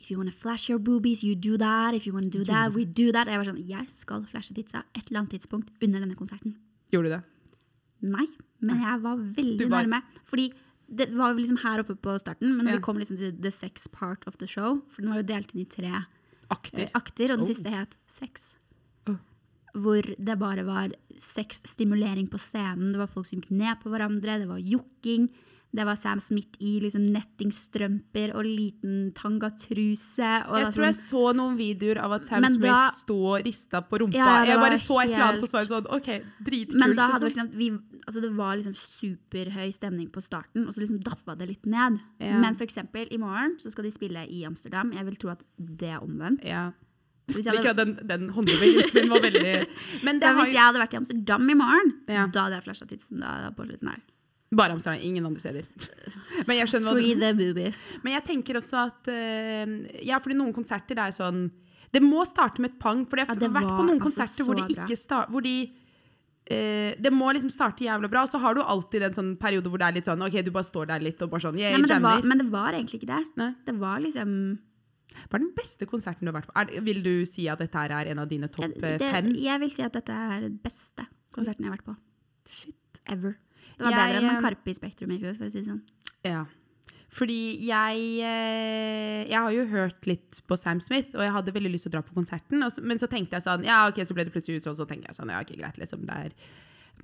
[0.00, 1.94] If you wanna flash your boobies, you do that.
[1.94, 3.26] If you wanna do that, we do that.
[3.26, 6.56] Jeg var sånn, jeg skal flashe titsa et eller annet tidspunkt under denne konserten.
[6.92, 7.22] Gjorde du det?
[8.02, 8.26] Nei,
[8.60, 10.02] men jeg var veldig var- nærme.
[10.28, 10.52] Fordi
[10.96, 12.76] det var liksom her oppe på starten, men når Ja.
[12.78, 15.54] vi kom liksom til the sex part of the show, for den var jo delt
[15.54, 16.04] inn i tre eh,
[16.50, 16.90] Akter.
[16.94, 17.52] akter, og den Oh.
[17.54, 18.58] siste het sex.
[19.08, 19.16] Oh.
[19.74, 23.90] Hvor det bare var sex, stimulering på scenen, det var folk som gikk ned på
[23.90, 25.30] hverandre, det var jokking,
[25.74, 30.28] det var Sam Smith i liksom nettingstrømper og liten tangatruse.
[30.48, 33.44] Og Jeg tror jeg sånn- så noen videoer av at Sam Smith da- sto og
[33.44, 34.14] rista på rumpa.
[34.14, 36.78] Ja, jeg bare så et eller annet og var sånn OK, dritkult.
[36.78, 37.50] Men da hadde liksom.
[37.50, 41.48] liksom, vi, altså det var liksom superhøy stemning på starten, og så liksom daffa det
[41.48, 41.98] litt ned.
[42.20, 42.38] Ja.
[42.38, 44.92] Men for eksempel i morgen så skal de spille i Amsterdam.
[44.92, 46.44] Jeg vil tro at det er omvendt.
[46.44, 46.70] Ja.
[47.26, 49.66] Hvis jeg hadde, den, den håndbevegelsen din var veldig
[50.04, 52.26] Men det så hvis jeg hadde vært i Amsterdam i morgen, Ja.
[52.26, 54.02] da hadde jeg flasha tidsen da, på slutten her.
[54.54, 55.68] Bare Amsterdam, ingen andre steder.
[56.48, 57.84] Men jeg skjønner Free the boobies.
[58.04, 61.46] Men jeg tenker også at eh, Ja, fordi noen konserter er sånn
[61.94, 63.04] Det må starte med et pang.
[63.08, 65.56] For jeg har vært på noen altså konserter hvor, de ikke sta- hvor de
[66.44, 69.70] Uh, Det må liksom starte jævla bra, og så har du alltid en sånn periode
[69.72, 71.72] hvor det er litt sånn OK, du bare står der litt og bare sånn yeah,
[71.72, 73.20] Nei, men, det var, men det var egentlig ikke det.
[73.40, 73.46] Nei.
[73.64, 74.34] Det var liksom
[75.22, 76.56] Hva er den beste konserten du har vært på?
[76.60, 79.32] Er, vil du si at dette her er en av dine topp eh, fem?
[79.40, 81.96] Jeg vil si at dette er den beste konserten jeg har vært på.
[82.52, 83.00] Shit.
[83.08, 83.38] ever.
[83.76, 85.62] Det var Jeg, bedre enn eh, en Karpe i Spektrum i fjor, for å si
[85.62, 85.82] det sånn.
[86.24, 86.44] Ja.
[87.14, 91.70] Fordi jeg eh, Jeg har jo hørt litt på Sam Smith, og jeg hadde veldig
[91.74, 92.64] lyst til å dra på konserten.
[92.70, 95.12] Så, men så tenkte jeg sånn Ja, ok, så ble det plutselig utsolgt, så tenker
[95.12, 96.06] jeg sånn Ja, ok, greit, liksom.
[96.08, 96.34] Det er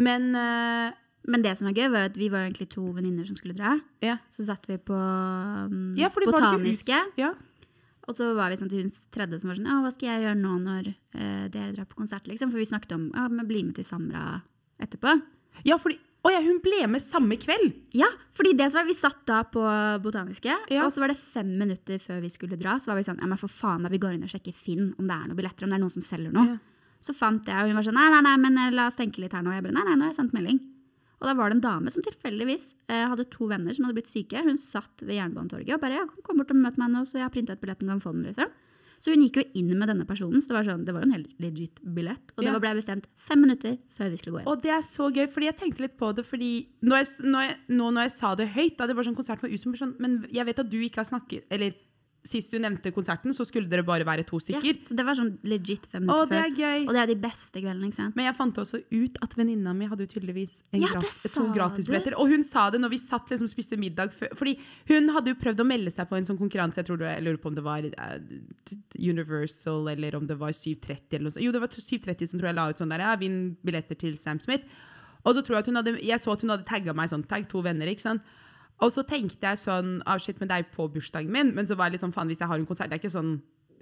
[0.02, 0.90] Men uh,
[1.30, 3.76] Men det som var gøy, var at vi var egentlig to venninner som skulle dra.
[4.02, 4.18] ja.
[4.32, 7.00] Så satt vi på um, ja, Botaniske.
[7.20, 7.34] Ja.
[8.08, 10.24] Og så var vi sånn til hun tredje som var sånn Ja, hva skal jeg
[10.24, 12.50] gjøre nå når uh, dere drar på konsert, liksom?
[12.50, 14.40] For vi snakket om ja, men bli med til Samra
[14.80, 15.20] etterpå.
[15.68, 17.70] ja, fordi Å ja, hun ble med samme kveld!
[17.96, 19.62] Ja, fordi det som var, vi satt da på
[20.04, 20.82] Botaniske, Ja.
[20.84, 23.26] og så var det fem minutter før vi skulle dra, så var vi sånn Ja,
[23.30, 25.64] men for faen, da vi går inn og sjekker Finn om det er noen billetter,
[25.64, 26.58] om det er noen som selger noe.
[26.58, 26.58] Ja.
[27.00, 29.22] Så fant jeg, og hun var sånn Nei, nei, nei, men eh, la oss tenke
[29.22, 29.54] litt her nå.
[29.56, 30.60] Jeg bare Nei, nei, nå har jeg sendt melding.
[31.20, 34.12] Og da var det en dame som tilfeldigvis eh, hadde to venner som hadde blitt
[34.12, 34.40] syke.
[34.44, 37.24] Hun satt ved Jernbanetorget og bare ja, kom bort og møt meg nå, så jeg
[37.26, 38.52] har printa ut billetten, kan få den, liksom.
[39.00, 41.08] Så hun gikk jo inn med denne personen, så det var, sånn, det var jo
[41.08, 42.34] en helt legit billett.
[42.36, 44.50] Og det ble bestemt fem minutter før vi skulle gå inn.
[44.52, 46.50] Og det er så gøy, fordi jeg tenkte litt på det fordi
[46.84, 49.40] når jeg, når jeg, nå når jeg sa det høyt, da det var sånn konsert
[49.40, 51.72] for Usum, sånn, men jeg vet at du ikke har snakket Eller
[52.26, 54.80] sist du nevnte konserten, så skulle dere bare være to Ja, stykker.
[54.88, 56.82] så det var sånn legit fem minutter Å, det er gøy.
[56.86, 58.16] Og det er de beste kveldene, ikke sant?
[58.18, 61.28] Men jeg fant også ut at venninna mi hadde jo tydeligvis en Ja, det to
[61.32, 62.18] sa gratisbilletter.
[62.20, 64.34] Og hun sa det når vi satt liksom spiste middag før.
[64.36, 64.58] Fordi
[64.92, 67.24] hun hadde jo prøvd å melde seg på en sånn konkurranse, jeg tror det, jeg
[67.24, 68.18] lurer på om det var eh,
[69.00, 71.44] Universal eller om det var 730 eller noe sånt.
[71.44, 74.16] Jo, det var 730 som tror jeg la ut sånn der, ja, vinn billetter til
[74.20, 74.64] Sam Smith.
[75.24, 77.24] Og så tror jeg at hun hadde, jeg så at hun hadde tagga meg sånn,
[77.28, 78.22] tagg to venner, ikke sant.
[78.80, 81.54] Og så tenkte jeg sånn, ah shit, men det er jo på bursdagen min.
[81.56, 83.12] Men så var jeg litt sånn, faen, hvis jeg har en konsert, det er ikke
[83.12, 83.34] sånn,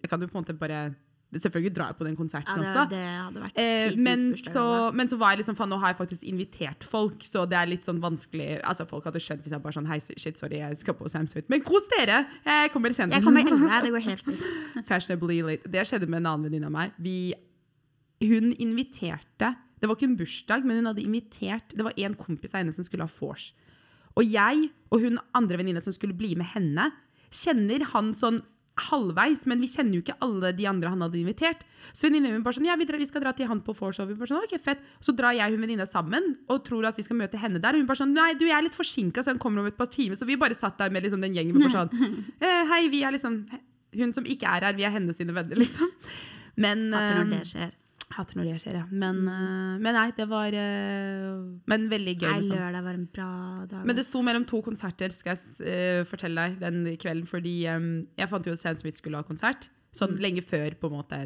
[0.02, 0.80] jeg kan jo på en måte bare,
[1.34, 3.34] selvfølgelig drar jeg på den konserten Ja, det, også.
[3.54, 4.62] det Eh, men, så,
[4.94, 7.68] men så var jeg liksom, faen, nå har jeg faktisk invitert folk, så det er
[7.68, 10.80] litt sånn vanskelig Altså, folk hadde skjønt hvis jeg bare sånn Hei, shit, sorry, jeg
[10.80, 11.50] skal på Sam Smith.
[11.52, 12.22] Men kos dere!
[12.46, 13.18] Jeg kommer senere.
[13.18, 14.48] Jeg kommer enda, det går helt fint.
[14.88, 15.70] Fashionably late.
[15.70, 16.96] Det skjedde med en annen venninne av meg.
[17.02, 17.18] Vi,
[18.24, 22.54] hun inviterte Det var ikke en bursdag, men hun hadde invitert Det var en kompis
[22.54, 23.52] av henne som skulle ha vors.
[24.18, 26.90] Og jeg og hun andre venninne som skulle bli med henne,
[27.28, 28.40] kjenner han sånn
[28.78, 31.64] halvveis, men vi kjenner jo ikke alle de andre han hadde invitert.
[31.90, 33.98] Så venninna min bare sånn, ja, vi, drar, vi skal dra til han på vors,
[33.98, 34.84] sånn, okay, fett.
[35.04, 37.82] Så drar jeg hun venninna sammen, og tror at vi skal møte henne der, og
[37.82, 39.90] hun bare sånn, nei, du, jeg er litt forsinket, så han kommer om et par
[39.92, 43.02] timer, så vi bare satt der med liksom den gjengen, bare sånn, eh, hei, vi
[43.06, 43.42] er liksom,
[43.98, 45.90] hun som ikke er her, vi er hennes sine venner, liksom.
[46.58, 46.88] Men...
[46.94, 47.77] Hater når eh, det skjer.
[48.14, 48.84] Hater når det skjer, ja.
[48.88, 52.28] Men, eh, men nei, det var eh, Men veldig gøy.
[52.30, 52.56] Nei, Liksom.
[52.56, 53.32] lørdag var en bra
[53.68, 53.82] dag.
[53.88, 57.26] Men det sto mellom to konserter, skal jeg uh, fortelle deg, den kvelden.
[57.28, 59.68] Fordi um, jeg fant jo at Sam Smith skulle ha konsert.
[59.92, 61.20] Sånn lenge før, på en måte.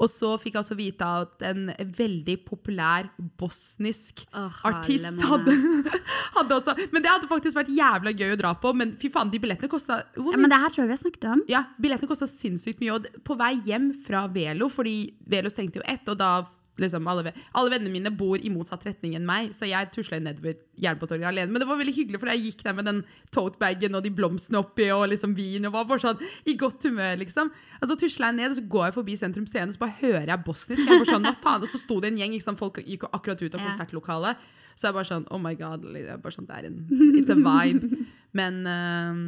[0.00, 1.66] Og så fikk jeg også vite at en
[1.98, 5.54] veldig populær bosnisk oh, artist hadde,
[6.36, 8.72] hadde også Men det hadde faktisk vært jævla gøy å dra på.
[8.78, 11.28] Men fy faen, de billettene kosta Ja, men det her tror jeg vi har snakket
[11.34, 11.44] om.
[11.50, 12.96] ja, billettene kosta sinnssykt mye.
[12.96, 14.96] Og på vei hjem fra Velo, fordi
[15.28, 16.34] Velo stengte jo ett, og da
[16.80, 20.56] liksom alle, alle vennene mine bor i motsatt retning enn meg, så jeg tusla nedover
[20.80, 21.52] Jernbanetorget alene.
[21.52, 23.02] Men det var veldig hyggelig, for jeg gikk der med den
[23.34, 27.18] totebagen og de blomstene oppi og liksom vin og var bare sånn i godt humør,
[27.20, 27.52] liksom.
[27.82, 30.46] Så tusla jeg ned, og så går jeg forbi Sentrum Scene, så bare hører jeg
[30.48, 30.82] bosnisk.
[30.88, 31.62] Jeg sånn, hva faen?
[31.66, 34.50] Og så sto det en gjeng, liksom, folk gikk akkurat ut av konsertlokalet.
[34.72, 35.84] Så jeg bare sånn, oh my god,
[36.24, 36.82] bare sånn, det er en,
[37.18, 38.06] it's a vibe.
[38.38, 39.24] Men ehm,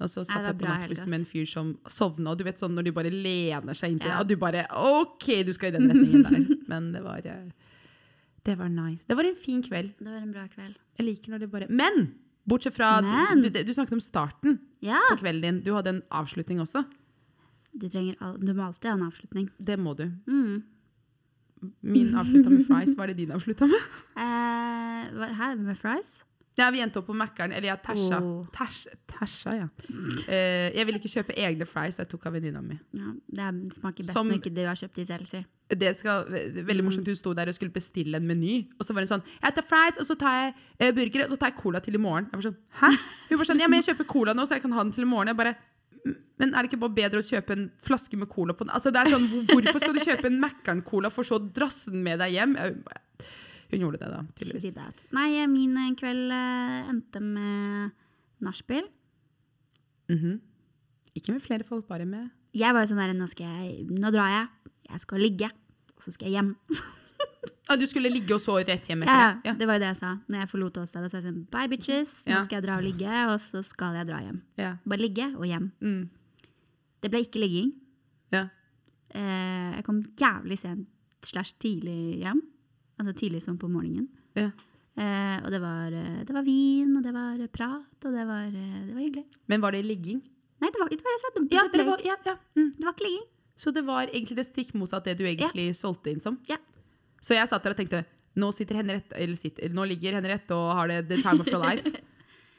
[0.00, 2.58] og så satt det jeg på nattbussen med en fyr som sovna, og du vet
[2.60, 4.18] sånn når de bare lener seg inntil Ja.
[4.20, 6.42] og du bare OK, du skal i den retningen der.
[6.70, 7.46] Men det var eh,
[8.44, 9.02] Det var nice.
[9.08, 9.94] Det var en fin kveld.
[9.98, 10.76] Det var en bra kveld.
[10.98, 12.12] Jeg liker når det bare Men!
[12.46, 13.40] Bortsett fra Men.
[13.42, 15.00] Du, du, du snakket om starten Ja!
[15.10, 15.62] på kvelden din.
[15.64, 16.84] Du hadde en avslutning også.
[17.76, 19.48] Du, trenger al du må alltid ha en avslutning.
[19.58, 20.06] Det må du.
[20.28, 20.62] Mm.
[21.82, 22.94] Min avslutta med fries.
[22.96, 23.90] Hva er det din avslutta med?
[24.16, 26.20] Uh, her med fries?
[26.58, 27.52] Ja, Vi endte opp på Mækkern.
[27.52, 28.18] Eller ja, tæsja.
[28.22, 28.46] Oh.
[28.54, 29.66] Tæsj, tæsja, ja.
[29.90, 32.78] Uh, jeg ville ikke kjøpe egne fries, jeg tok av venninna mi.
[32.96, 35.42] Ja, det er- smaker best Som- når ikke du har kjøpt de selv, si.
[35.68, 36.24] det skal,
[36.64, 39.24] veldig morsomt, Hun sto der og skulle bestille en meny, og så var hun sånn
[39.42, 41.94] Jeg tar fries, og så tar jeg eh, burgere, og så tar jeg cola til
[41.94, 42.28] i morgen.
[42.32, 42.90] Jeg var sånn, Hæ?
[43.30, 45.02] Hun var sånn, ja, men jeg kjøper cola nå, så jeg kan ha den til
[45.02, 45.26] i morgen.
[45.28, 45.54] Jeg bare,
[46.06, 48.70] "Mm, men er det ikke bare bedre å kjøpe en flaske med cola på den?
[48.70, 52.02] Altså, det er sånn, Hvorfor skal du kjøpe en Mækkern-cola for så å drasse den
[52.04, 52.54] med deg hjem?
[52.56, 52.82] Jeg-
[53.70, 54.76] Hun gjorde det, da, tydeligvis.
[55.16, 57.90] Nei, eh, min eh, kveld eh, endte med
[58.46, 58.86] nachspiel.
[60.12, 60.36] Mhm.
[61.16, 64.10] Ikke med flere folk, bare med Jeg var jo sånn der, nå, skal jeg, nå
[64.12, 65.48] drar jeg, jeg skal ligge,
[65.96, 66.50] og så skal jeg hjem.
[67.68, 69.66] ah, Du skulle ligge og så rett hjem Ja, ja, det?
[69.66, 70.12] var jo det jeg sa.
[70.28, 73.22] Når jeg forlot åstedet, så jeg sånn, bye bitches, nå skal jeg dra og ligge,
[73.32, 74.42] og så skal jeg dra hjem.
[74.60, 74.74] Ja.
[74.86, 75.70] Bare ligge og hjem.
[75.80, 76.04] Mm.
[77.02, 77.72] Det ble ikke ligging.
[78.36, 78.46] ja.
[79.16, 80.88] Eh, jeg kom jævlig sent
[81.24, 82.42] slash tidlig hjem.
[82.96, 84.08] Altså tidlig som på morgenen.
[84.36, 84.50] ja.
[84.96, 88.22] Eh, og det var, eh, det var vin, og det var eh, prat, og det
[88.24, 89.24] var, eh, det var hyggelig.
[89.52, 90.22] Men var det ligging?
[90.62, 92.36] Nei, det var, det var, det Ja, det var, ja, ja.
[92.56, 92.70] Mm.
[92.78, 93.26] det var ikke ligging.
[93.60, 96.38] Så det var egentlig det stikk motsatt det du egentlig solgte inn som?
[96.48, 96.56] Ja.
[97.20, 98.04] Så jeg satt der og tenkte
[98.36, 101.88] Nå, Henriette, eller sitter, nå ligger Henriette og har det the time of your life.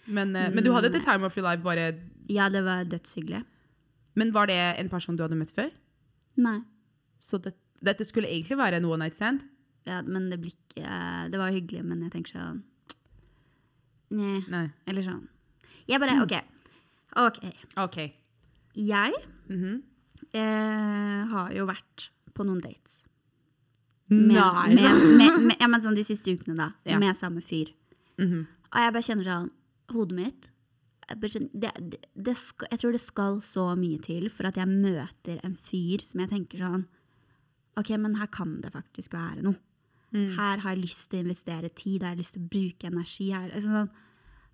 [0.07, 1.89] Men, men du hadde the time of your life bare
[2.31, 3.41] Ja, det var dødshyggelig.
[4.15, 5.67] Men var det en person du hadde møtt før?
[6.39, 6.61] Nei.
[7.19, 9.43] Så det, dette skulle egentlig være en one night stand?
[9.87, 10.89] Ja, men det blir ikke
[11.31, 12.63] Det var hyggelig, men jeg tenker sånn
[14.11, 14.39] Nei.
[14.51, 14.65] Nei.
[14.87, 15.25] Eller sånn.
[15.87, 16.33] Jeg bare OK.
[17.23, 17.39] OK.
[17.83, 18.13] okay.
[18.75, 19.13] Jeg
[19.49, 19.81] Mhm.
[20.33, 23.05] eh, har jo vært på noen dates.
[24.09, 24.75] Nei!
[24.75, 26.69] Med, med, med, ja, men sånn de siste ukene, da.
[26.87, 26.99] Ja.
[26.99, 27.73] Med samme fyr.
[28.19, 28.45] Mhm.
[28.71, 29.51] Og jeg bare kjenner sånn
[29.91, 30.47] Hodet mitt
[31.07, 34.67] jeg, det, det, det skal, jeg tror det skal så mye til for at jeg
[34.67, 36.85] møter en fyr som jeg tenker sånn
[37.79, 39.55] OK, men her kan det faktisk være noe.
[40.13, 40.29] Mm.
[40.37, 42.87] Her har jeg lyst til å investere tid, her har jeg lyst til å bruke
[42.87, 43.25] energi.
[43.35, 43.89] Her, liksom sånn.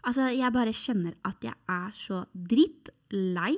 [0.04, 3.54] Altså, jeg bare kjenner at jeg er så drittlei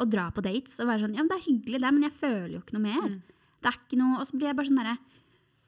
[0.00, 2.16] å dra på dates og være sånn Ja, men det er hyggelig, det, men jeg
[2.18, 3.10] føler jo ikke noe mer.
[3.62, 4.94] Det er ikke noe Og så blir jeg bare sånn derre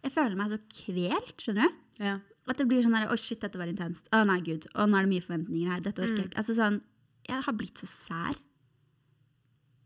[0.03, 1.77] Jeg føler meg så kvelt, skjønner du?
[2.03, 2.15] Ja.
[2.49, 4.09] At det blir sånn derre Å, shit, dette var intenst.
[4.11, 4.67] Å, nei, gud.
[4.75, 5.81] Å, nå er det mye forventninger her.
[5.85, 6.09] Dette Mm.
[6.09, 6.41] orker jeg ikke.
[6.43, 6.81] Altså sånn
[7.29, 8.35] Jeg har blitt så sær.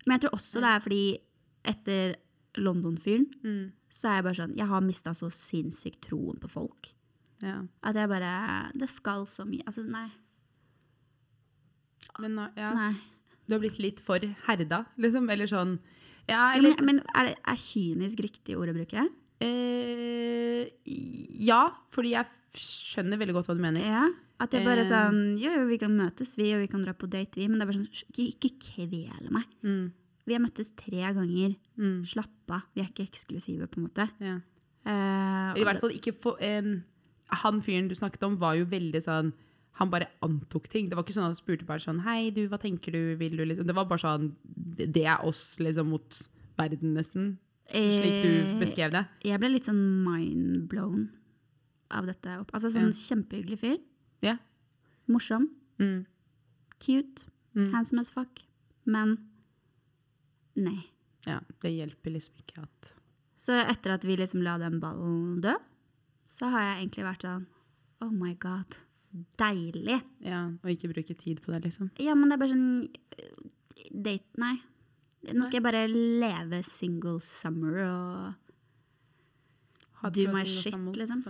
[0.06, 1.02] Men jeg tror også det er fordi
[1.68, 2.16] etter
[2.56, 3.72] London-fyren Mm.
[3.90, 6.92] Så er jeg bare sånn Jeg har mista så sinnssykt troen på folk.
[7.42, 7.62] ja.
[7.82, 9.62] At jeg bare Det skal så mye.
[9.66, 10.08] Altså, nei.
[12.18, 12.72] Men ja.
[12.74, 12.92] nei.
[13.46, 15.28] du har blitt litt for herda, liksom?
[15.30, 15.78] Eller sånn
[16.28, 19.06] Ja, Ja, eller men, men er, det, er kynisk riktig ord å bruke?
[19.40, 20.68] eh,
[21.38, 21.62] Ja,
[21.94, 22.26] fordi jeg
[22.58, 23.84] skjønner veldig godt hva du mener.
[23.84, 24.06] Ja.
[24.40, 24.90] At det bare er Eh.
[24.90, 27.48] sånn Jo, jo, vi kan møtes, vi, og vi kan dra på date, vi.
[27.48, 28.52] Men det er bare sånn Ikke, ikke
[28.88, 29.44] kvel meg.
[29.62, 29.92] Mm.
[30.28, 31.56] Vi har møttes tre ganger.
[31.80, 31.98] Mm.
[32.08, 32.68] Slapp av.
[32.76, 34.08] Vi er ikke eksklusive, på en måte.
[34.22, 34.38] Ja.
[34.88, 36.78] Uh, I hvert fall ikke for um,
[37.42, 39.32] Han fyren du snakket om, var jo veldig sånn
[39.80, 40.86] Han bare antok ting.
[40.88, 43.16] Det var ikke sånn at han spurte bare sånn Hei, du, hva tenker du?
[43.20, 44.30] Vil du liksom Det var bare sånn
[44.78, 46.20] Det er oss, liksom, mot
[46.56, 47.34] verden, nesten.
[47.68, 49.04] Slik du Eh, beskrev det.
[49.26, 51.08] Jeg ble litt sånn mindblown
[51.92, 52.38] av dette.
[52.46, 53.76] Altså sånn kjempehyggelig fyr.
[54.24, 54.38] Ja.
[55.10, 55.50] Morsom.
[55.82, 56.06] Mm.
[56.80, 57.28] Cute.
[57.54, 57.72] Mm.
[57.74, 58.40] Handsome as fuck.
[58.88, 59.18] Men
[60.58, 60.80] nei.
[61.26, 61.40] ja.
[61.62, 62.92] Det hjelper liksom ikke at
[63.38, 65.54] Så etter at vi liksom la den ballen dø,
[66.28, 67.46] så har jeg egentlig vært sånn
[68.04, 68.76] Oh my god.
[69.40, 69.96] Deilig.
[70.22, 71.88] Ja, og ikke bruke tid på det, liksom.
[71.98, 72.84] Ja, men det er bare sånn
[73.18, 74.56] eh, Date Nei.
[75.34, 78.34] Nå skal jeg bare leve single summer og
[80.14, 81.24] Do my shit, sammen- liksom.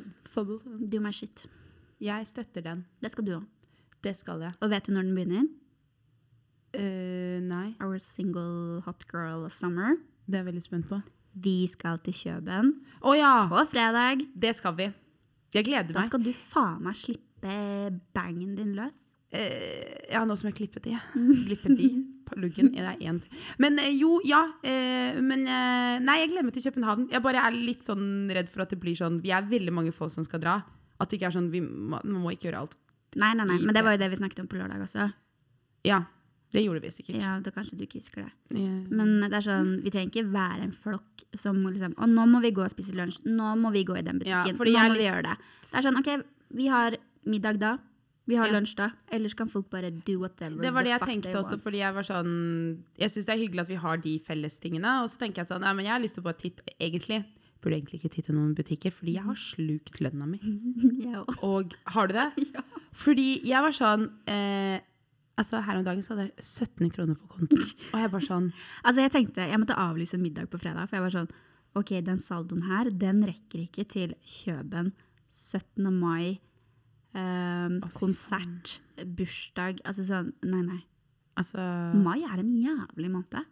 [0.91, 1.47] do my shit.
[2.01, 2.85] Jeg støtter den.
[3.01, 3.47] Det skal du òg.
[4.03, 4.53] Det skal jeg.
[4.61, 5.49] Og vet du når den begynner?
[6.79, 9.97] Eh, nei, Our single hot girl summer.
[10.29, 11.01] det er jeg veldig spent på.
[11.39, 12.73] Vi skal til Kjøben
[13.07, 13.33] Å ja!
[13.51, 14.25] på fredag.
[14.35, 14.89] Det skal vi.
[15.55, 15.97] Jeg gleder meg.
[16.01, 17.55] Da skal du faen meg slippe
[18.15, 19.15] bangen din løs.
[19.35, 20.95] Eh, ja, nå som jeg klippet i.
[21.47, 21.91] Klippet i
[22.29, 22.73] på luggen.
[22.75, 23.45] Det er én til.
[23.61, 24.43] Men eh, jo, ja.
[24.63, 27.09] eh, men eh, Nei, jeg gleder meg til København.
[27.13, 29.95] Jeg bare er litt sånn redd for at det blir sånn Vi er veldig mange
[29.97, 30.59] folk som skal dra.
[30.99, 32.79] At det ikke er sånn Vi må, man må ikke gjøre alt.
[33.19, 35.07] Nei, nei, nei, men det var jo det vi snakket om på lørdag også.
[35.89, 36.03] Ja,
[36.53, 37.19] det gjorde vi sikkert.
[37.23, 38.61] Ja, da Kanskje du ikke husker det.
[38.61, 38.79] Yeah.
[38.89, 42.41] Men det er sånn, vi trenger ikke være en flokk som liksom Å, nå må
[42.41, 43.19] vi gå og spise lunsj.
[43.29, 44.57] Nå må vi gå i den Ja, butikken.
[44.57, 45.37] fordi nå må vi gjøre det.
[45.69, 46.25] Det er sånn, OK,
[46.57, 46.97] vi har
[47.29, 47.75] middag da.
[48.29, 48.53] Vi har Ja.
[48.61, 48.91] lunsj da.
[49.13, 51.63] Ellers kan folk bare do whatever Det var det jeg tenkte også, want.
[51.65, 55.03] fordi jeg var sånn Jeg syns det er hyggelig at vi har de fellestingene.
[55.03, 57.25] Og så tenker jeg sånn Ja, men jeg har lyst til å bare titte Egentlig
[57.61, 60.39] burde jeg egentlig ikke titte noen butikker, fordi jeg har slukt lønna mi.
[61.13, 61.25] ja.
[61.43, 62.33] Og har du det?
[62.55, 62.61] ja.
[62.93, 64.79] Fordi jeg var sånn eh,
[65.39, 67.69] Altså Her om dagen så hadde jeg 17 kroner på kontoen.
[67.93, 68.49] Og jeg bare sånn
[68.87, 71.31] Altså, jeg tenkte jeg måtte avlyse en middag på fredag, for jeg var sånn
[71.79, 74.89] OK, den saldoen her, den rekker ikke til Kjøben,
[75.31, 75.85] 17.
[75.95, 76.41] mai,
[77.15, 80.83] eh, konsert, bursdag Altså sånn Nei, nei.
[81.39, 81.63] Altså
[81.95, 83.47] Mai er en jævlig måned.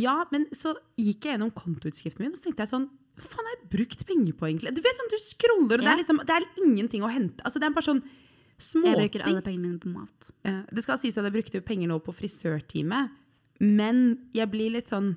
[0.00, 2.88] Ja, men så gikk jeg gjennom kontoutskriften min, og så tenkte jeg sånn
[3.20, 4.72] Hva faen har jeg brukt penger på, egentlig?
[4.74, 7.44] Du vet sånn, du scroller, og det, er liksom, det er ingenting å hente.
[7.46, 8.00] Altså, det er bare sånn
[8.58, 10.30] Jeg bruker alle pengene mine på mat.
[10.44, 13.10] Eh, Det skal sies at jeg brukte penger nå på frisørtime,
[13.60, 15.16] men jeg blir litt sånn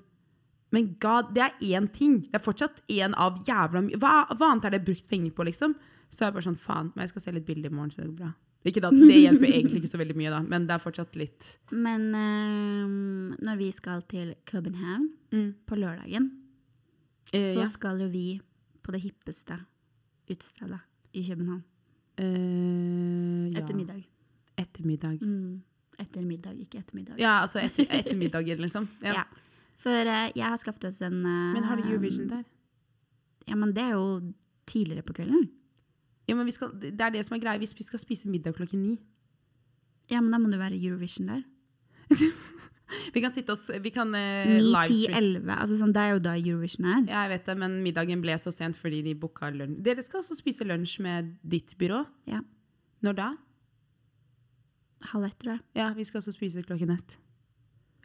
[0.70, 2.24] Men god, det er én ting.
[2.28, 3.96] Det er fortsatt én av jævla mye.
[3.98, 5.76] Hva, hva annet er det brukt penger på, liksom?
[6.12, 8.02] Så jeg er bare sånn, faen, men jeg skal se litt bilder i morgen, så
[8.02, 8.34] det går bra.
[8.66, 11.58] Ikke da, Det hjelper egentlig ikke så veldig mye, da, men det er fortsatt litt
[11.72, 15.08] Men ehm, når vi skal til København
[15.66, 16.32] på lørdagen,
[17.34, 17.66] Eh, så ja.
[17.68, 18.40] skal jo vi
[18.84, 19.58] på det hippeste
[20.30, 20.80] utestedet
[21.14, 21.64] i København.
[22.18, 23.62] Eh, ja.
[23.62, 24.04] Etter middag.
[24.58, 25.22] Ettermiddag.
[25.22, 25.62] Mm.
[25.98, 27.18] Etter middag, ikke ettermiddag.
[27.22, 28.90] Ja, altså etter, ettermiddager, liksom.
[29.06, 29.22] Ja.
[29.22, 29.26] Ja.
[29.78, 32.44] For uh, jeg har skaffet oss en uh, Men har du Eurovision der?
[33.48, 34.34] Ja, men det er jo
[34.68, 35.46] tidligere på kvelden.
[36.28, 37.62] Ja, men vi skal, det er det som er greia.
[37.62, 38.98] Hvis vi skal spise middag klokken ni
[40.10, 41.46] Ja, men da må det være Eurovision der.
[43.14, 45.52] Vi kan sitte oss Vi kan eh, 9, 10, 11.
[45.56, 47.02] Altså sånn, det er jo da Eurovision er.
[47.08, 49.82] Ja, jeg vet det, men middagen ble så sent fordi de booka lunsj.
[49.86, 52.04] Dere skal også spise lunsj med ditt byrå.
[52.30, 52.42] Ja.
[53.06, 53.30] Når da?
[55.12, 55.64] Halv ett, tror jeg.
[55.78, 57.18] Ja, vi skal også spise klokken ett.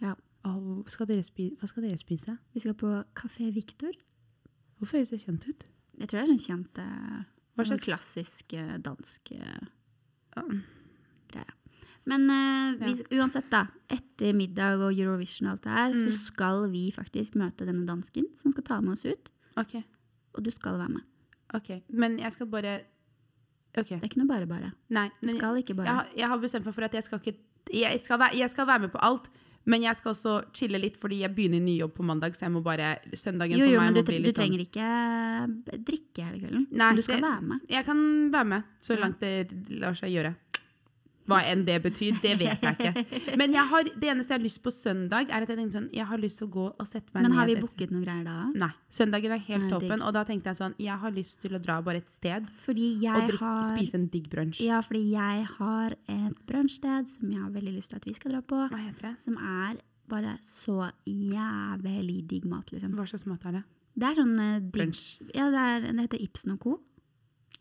[0.02, 0.14] Ja.
[0.44, 2.34] Åh, skal hva skal dere spise?
[2.52, 3.94] Vi skal på Kafé Victor.
[4.78, 5.64] Hvorfor høres det kjent ut?
[6.00, 7.18] Jeg tror det er en kjent eh,
[7.54, 9.68] Hva slags- klassisk eh, dansk uh,
[10.36, 10.42] Ja.
[11.30, 11.54] greie.
[12.04, 13.66] Men uh, vi, uansett, da.
[13.88, 16.10] Etter middag og Eurovision og alt det her, Mm.
[16.10, 19.30] så skal vi faktisk møte denne dansken som skal ta med oss ut.
[19.56, 19.84] Okay.
[20.34, 21.02] Og du skal være med.
[21.54, 21.82] ok.
[21.90, 22.80] Men jeg skal bare
[23.76, 23.98] okay.
[24.00, 24.72] Det er ikke noe bare bare.
[25.20, 25.86] Du skal ikke bare.
[25.86, 27.36] jeg, har- jeg har bestemt meg for at jeg skal ikke
[27.72, 29.30] jeg skal, være, jeg skal være med på alt.
[29.64, 32.34] Men jeg skal også chille litt, fordi jeg begynner ny jobb på mandag.
[32.34, 34.86] Så jeg må bare, søndagen Jo, for meg må bli du litt sånn trenger ikke
[35.72, 36.66] eh, drikke hele kvelden.
[36.72, 37.60] Nei, du skal det- være med.
[37.70, 40.34] Jeg kan være med, så langt det lar seg gjøre.
[41.28, 43.36] Hva enn det betyr, det vet jeg ikke.
[43.38, 45.90] Men jeg har, det eneste jeg har lyst på søndag, er at jeg tenkte sånn,
[45.94, 47.36] jeg har lyst til å gå og sette meg Men ned.
[47.38, 48.34] har vi et- booket noen greier da?
[48.58, 48.70] Nei.
[48.90, 50.02] Søndagen er helt toppen.
[50.02, 52.74] og da tenkte jeg sånn, jeg har lyst til å dra bare et sted og
[52.74, 54.60] drikke, har spise en digg brunsj.
[54.66, 58.30] Ja, fordi jeg har et brunsjsted som jeg har veldig lyst til at vi skal
[58.32, 58.68] dra på.
[58.68, 59.18] Hva heter det?
[59.18, 59.76] Som er
[60.08, 62.94] bare så jævlig digg mat, liksom.
[62.98, 63.62] Hva slags mat er det?
[63.94, 65.02] Det er sånn uh, digg Brunch.
[65.36, 66.78] Ja, det, er, det heter Ibsen og co.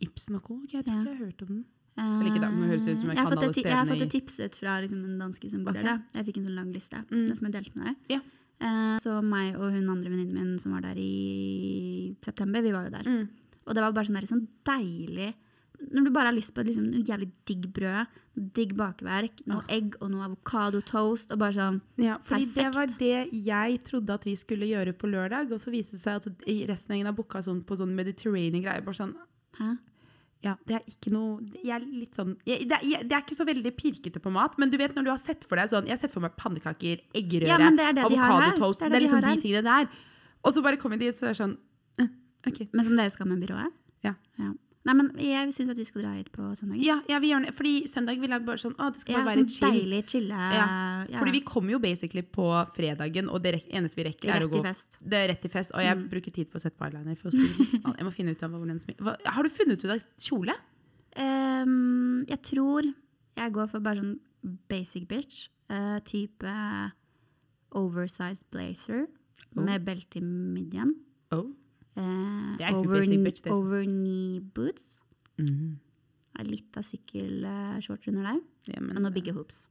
[0.01, 0.55] Ibsen og co?
[0.63, 1.01] Okay, Jeg tror Ja.
[1.01, 1.65] ikke jeg har hørt om den.
[2.01, 3.89] Eller ikke da, men det høres ut som jeg har kan alle stedene Jeg har
[3.89, 5.83] fått det tipset fra liksom, en danske som bor okay.
[5.87, 5.99] der.
[6.17, 7.27] Jeg fikk en sånn lang liste, Mm.
[7.35, 8.17] som jeg delte med deg.
[8.17, 8.21] Ja.
[8.61, 12.85] Uh, så meg og hun andre venninnen min som var der i september, vi var
[12.85, 13.07] jo der.
[13.09, 13.29] Mm.
[13.65, 15.33] Og det var bare sånn, der, sånn deilig
[15.81, 18.17] Når du bare har lyst på liksom, noe jævlig digg brød,
[18.53, 23.29] digg bakverk, noe egg og noe avokadotoast og bare sånn Ja, fordi det var det
[23.33, 26.93] jeg trodde at vi skulle gjøre på lørdag, og så viste det seg at resten
[26.93, 28.85] av gjengen har booka sånn på sånn Mediterranean greier.
[28.85, 29.15] Bare sånn,
[29.57, 29.73] Hæ?
[30.41, 33.21] Ja, det er ikke noe Jeg er litt sånn jeg, det, er, jeg, det er
[33.21, 35.69] ikke så veldig pirkete på mat, men du vet når du har sett for deg
[35.69, 38.81] sånn Jeg har sett for meg pannekaker, eggerøre, Ja, det er det de avokadotoast.
[38.81, 40.01] Det er Det er det de liksom de tingene der.
[40.41, 41.55] Og så bare kommer de dit, så er det sånn
[42.01, 42.09] eh,
[42.49, 42.63] OK.
[42.73, 43.77] Men som dere skal med byrået?
[44.07, 44.15] Ja.
[44.83, 46.79] Nei, men jeg syns at vi skal dra hit på søndag.
[46.81, 47.51] Ja, ja, vi gjør det.
[47.53, 49.75] Fordi søndag vil jeg bare sånn Å, det skal Ja, bare være sånn chill.
[49.77, 50.39] deilig chille.
[50.55, 50.65] Ja,
[51.05, 51.19] ja.
[51.19, 54.63] Fordi vi kommer jo basically på fredagen, og det eneste vi rekker, er å gå
[54.65, 54.97] fest.
[55.05, 56.09] Det er rett til fest, og jeg Mm.
[56.09, 57.15] bruker tid på å sette på eyeliner.
[57.15, 57.95] For å si sånn.
[57.99, 60.55] Jeg må finne ut av hvor den smi- Hva, Har du funnet ut av kjole?
[61.15, 62.83] Um, jeg tror
[63.37, 64.19] jeg går for bare sånn
[64.67, 65.49] basic bitch.
[65.69, 66.43] Uh, type
[67.71, 69.07] oversized blazer
[69.57, 69.63] Oh.
[69.65, 70.93] med belte i midjen.
[71.31, 71.47] Oh.
[71.97, 75.01] Ikke over, bitch, over knee boots.
[75.39, 75.79] Mm.
[76.39, 78.39] Er Litt av sykkelshorts under der.
[78.71, 79.65] Ja, men, Og noen bigge hoops.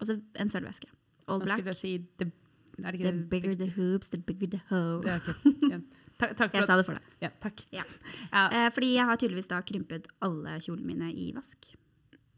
[0.00, 0.88] Og så en sølvveske.
[1.28, 1.64] All black.
[1.76, 2.30] si the,
[2.76, 5.00] The bigger the hoops, the bigger the hoe.
[5.04, 5.20] er.
[5.72, 5.80] Ja.
[6.16, 7.08] Takk, Jeg at sa det for deg.
[7.20, 7.60] ja, takk.
[7.72, 7.82] Ja.
[8.32, 11.68] Uh, fordi jeg har tydeligvis da krympet alle kjolene mine i vask.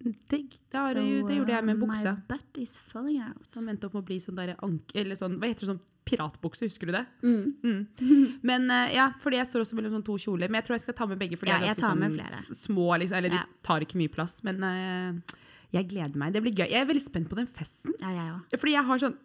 [0.02, 0.50] digg.
[0.70, 1.04] Det, har det
[1.36, 2.16] gjorde jeg med uh, buksa.
[3.52, 4.98] Som endte opp med å bli sånn der anke...
[4.98, 7.04] Eller sånn, hva heter det sånn piratbukse, husker du det?
[7.22, 7.54] Mm.
[7.62, 8.32] Mm.
[8.50, 10.50] Men uh, ja, fordi jeg står også mellom sånn to kjoler.
[10.50, 12.90] Men jeg tror jeg skal ta med begge, for de er ganske sånn små.
[13.02, 14.40] Liksom, eller de tar ikke mye plass.
[14.46, 15.38] Men uh,
[15.74, 16.34] jeg gleder meg.
[16.34, 16.66] Det blir gøy.
[16.66, 17.96] Jeg er veldig spent på den festen.
[18.00, 18.62] Ja, jeg også.
[18.62, 19.18] Fordi jeg har sånn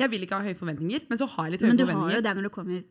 [0.00, 1.92] Jeg vil ikke ha høye forventninger, men så har jeg litt høye forventninger.
[1.92, 2.82] Men du har jo det når det kommer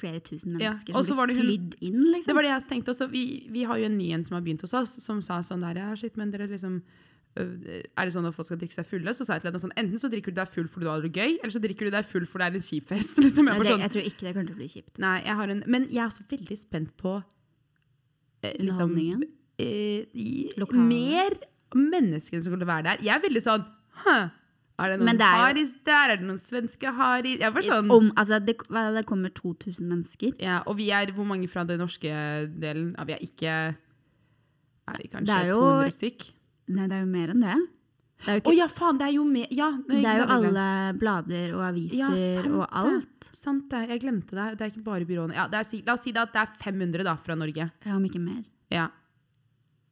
[0.00, 2.30] flere tusen Ja, mennesker så som blir flydd inn, liksom.
[2.30, 3.08] Det var det jeg tenkte også.
[3.10, 5.64] Vi, vi har jo en ny en som har begynt hos oss, som sa sånn
[5.66, 6.80] der Ja, shit, men dere liksom
[7.38, 9.12] Er det sånn at folk skal drikke seg fulle?
[9.14, 11.04] Så sa jeg til henne sånn Enten så drikker du deg full fordi du har
[11.04, 13.18] det gøy, eller så drikker du deg full fordi det er en kjip fest.
[13.24, 13.46] Liksom.
[13.52, 14.98] Jeg, sånn, jeg tror ikke det kommer til å bli kjipt.
[14.98, 17.14] nei, jeg har en Men jeg er også veldig spent på
[18.42, 18.96] eh, liksom,
[19.60, 20.26] eh.
[20.90, 21.38] Mer
[21.76, 23.02] menneskene som kommer til å være der.
[23.06, 23.64] Jeg er veldig sånn?
[24.80, 26.10] Er det noen det er haris der?
[26.14, 27.38] Er det noen svenske haris?
[27.42, 28.56] Jeg var sånn Om, altså, det,
[28.96, 30.34] det kommer 2000 mennesker.
[30.40, 32.10] Ja, og vi er hvor mange fra den norske
[32.58, 32.94] delen?
[32.96, 33.54] Ja, vi er ikke
[34.90, 36.30] Er vi kanskje Det er jo- 200 stykk?
[36.70, 37.58] Nei, det er jo mer enn det.
[38.20, 40.64] Det er jo, ikke, ja, faen, det er jo med Ja, det er jo alle
[41.00, 42.70] blader og aviser Ja, sant og det.
[42.82, 43.28] alt.
[43.32, 43.80] Sant det.
[43.94, 44.48] Jeg glemte det.
[44.58, 45.36] Det er ikke bare byråene.
[45.38, 47.70] Ja, det er, la oss si det at det er 500 da, fra Norge.
[47.86, 48.42] Ja, om ikke mer.
[48.70, 48.90] Ja.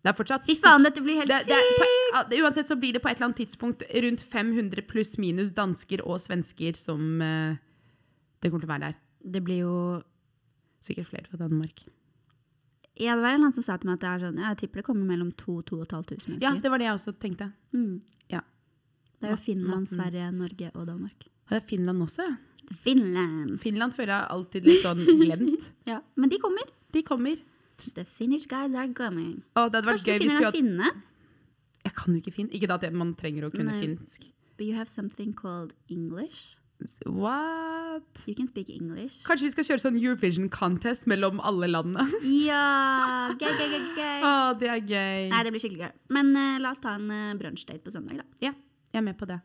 [0.05, 2.29] Det er fortsatt Fy faen, dette blir helt det, det sykt!
[2.31, 6.05] det- Uansett så blir det på et eller annet tidspunkt rundt 500 pluss minus dansker
[6.05, 7.57] og svensker som uh,
[8.39, 9.01] det kommer til å være der.
[9.25, 9.75] Det blir jo
[10.85, 11.81] Sikkert flere fra Danmark.
[12.99, 14.81] Ja, det var en som sa til meg at det er sånn, ja, jeg tipper
[14.83, 17.53] det kommer mellom 2000-2500 Ja, det var det jeg også tenkte.
[17.77, 18.01] Mm.
[18.33, 18.43] Ja.
[19.19, 19.89] Det er jo Finland.
[19.91, 21.29] Sverige, Norge og Danmark.
[21.49, 22.27] Og det er Finland også.
[22.29, 22.37] ja.
[22.85, 23.59] Finland!
[23.63, 25.71] Finland føler jeg alltid litt sånn glemt.
[25.89, 26.67] Ja, men de kommer.
[26.93, 27.39] De kommer.
[27.95, 29.39] The Finnish guys are coming.
[29.55, 30.91] Å, det hadde vært Kanskje gøy du finner en hadde finne?
[31.87, 32.53] Jeg kan jo ikke finne.
[32.59, 33.81] Ikke at man trenger å kunne Nei.
[33.87, 34.27] finsk.
[34.59, 36.58] But you have something called English.
[37.07, 38.23] What?
[38.27, 39.19] You can speak English.
[39.27, 42.07] Kanskje vi skal kjøre sånn Eurovision contest mellom alle landene?
[42.49, 43.35] Ja!
[43.35, 44.25] Gøy, gøy, gøy, gøy.
[44.25, 45.29] Å, det er gøy.
[45.33, 45.95] Nei, det blir skikkelig gøy.
[46.15, 48.29] Men uh, la oss ta en uh, brunsjdate på søndag, da.
[48.45, 48.55] Ja,
[48.95, 49.41] jeg er med på det.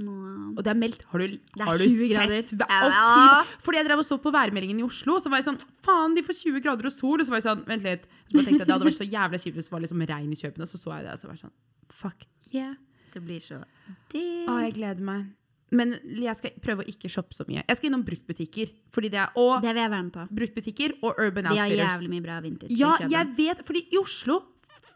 [0.00, 0.12] Nå
[0.56, 1.02] Og det er meldt.
[1.10, 2.46] Har du, har du grader.
[2.48, 2.62] sett?
[2.64, 3.50] Faen.
[3.60, 6.24] Fordi jeg drev og så på værmeldingen i Oslo, så var jeg sånn Faen, de
[6.24, 7.20] får 20 grader og sol.
[7.20, 8.08] Og så var jeg sånn Vent litt.
[8.30, 10.40] Så tenkte jeg Det hadde vært så jævlig kjipt hvis det var liksom regn i
[10.40, 10.64] kjøpene.
[10.64, 11.54] Og så så jeg det, og så var jeg sånn
[11.92, 12.72] Fuck yeah.
[13.12, 13.60] Det blir så
[14.08, 14.48] digg.
[14.48, 15.28] Å, jeg gleder meg.
[15.72, 17.62] Men jeg skal prøve å ikke shoppe så mye.
[17.66, 18.72] Jeg skal innom bruktbutikker.
[18.92, 20.26] Fordi det er, og Det vil jeg være med på.
[20.40, 21.92] bruktbutikker og Urban De har Outfitters.
[21.94, 22.76] jævlig mye bra vintage.
[22.76, 23.64] Ja, jeg vet.
[23.66, 24.42] Fordi i Oslo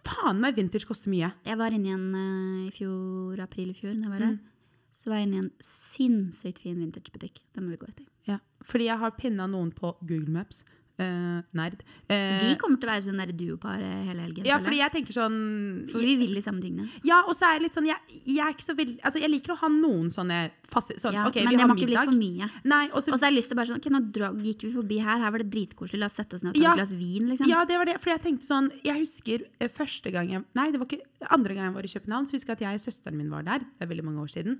[0.06, 1.32] Faen meg vintage koster mye.
[1.44, 4.38] Jeg var inne i en eh, i fjor, april i fjor, var Mm.
[4.94, 7.40] Så var jeg inne i en sinnssykt fin vintagebutikk.
[7.52, 8.06] Den må vi gå etter.
[8.26, 8.38] Ja.
[8.64, 10.62] Fordi jeg har pinna noen på Google Maps.
[10.96, 11.82] Eh, nerd.
[12.08, 14.46] Uh, Vi kommer til å være sånn der duopar eh, hele helgen.
[14.48, 14.92] ja, fordi jeg.
[14.94, 15.34] tenker sånn
[15.92, 16.86] For vi vil de samme tingene.
[17.04, 19.28] Ja, og så er jeg litt sånn Jeg, jeg er ikke så veldig Altså, jeg
[19.28, 20.38] liker å ha noen sånne
[20.72, 22.48] faste sånn, Ja, OK, men det må ikke bli for mye.
[22.96, 25.20] Og så har jeg lyst til bare sånn, ok, nå drog, gikk vi forbi her,
[25.20, 26.72] her var det dritkoselig, la oss sette oss ned og ta Ja.
[26.72, 27.52] et glass vin, liksom.
[27.52, 28.00] Ja, det var det.
[28.00, 31.58] For jeg tenkte sånn Jeg husker eh, første gang jeg Nei, det var ikke andre
[31.58, 33.58] gang jeg var i København, så husker jeg at jeg og søsteren min var der.
[33.68, 34.56] Det er veldig mange år siden.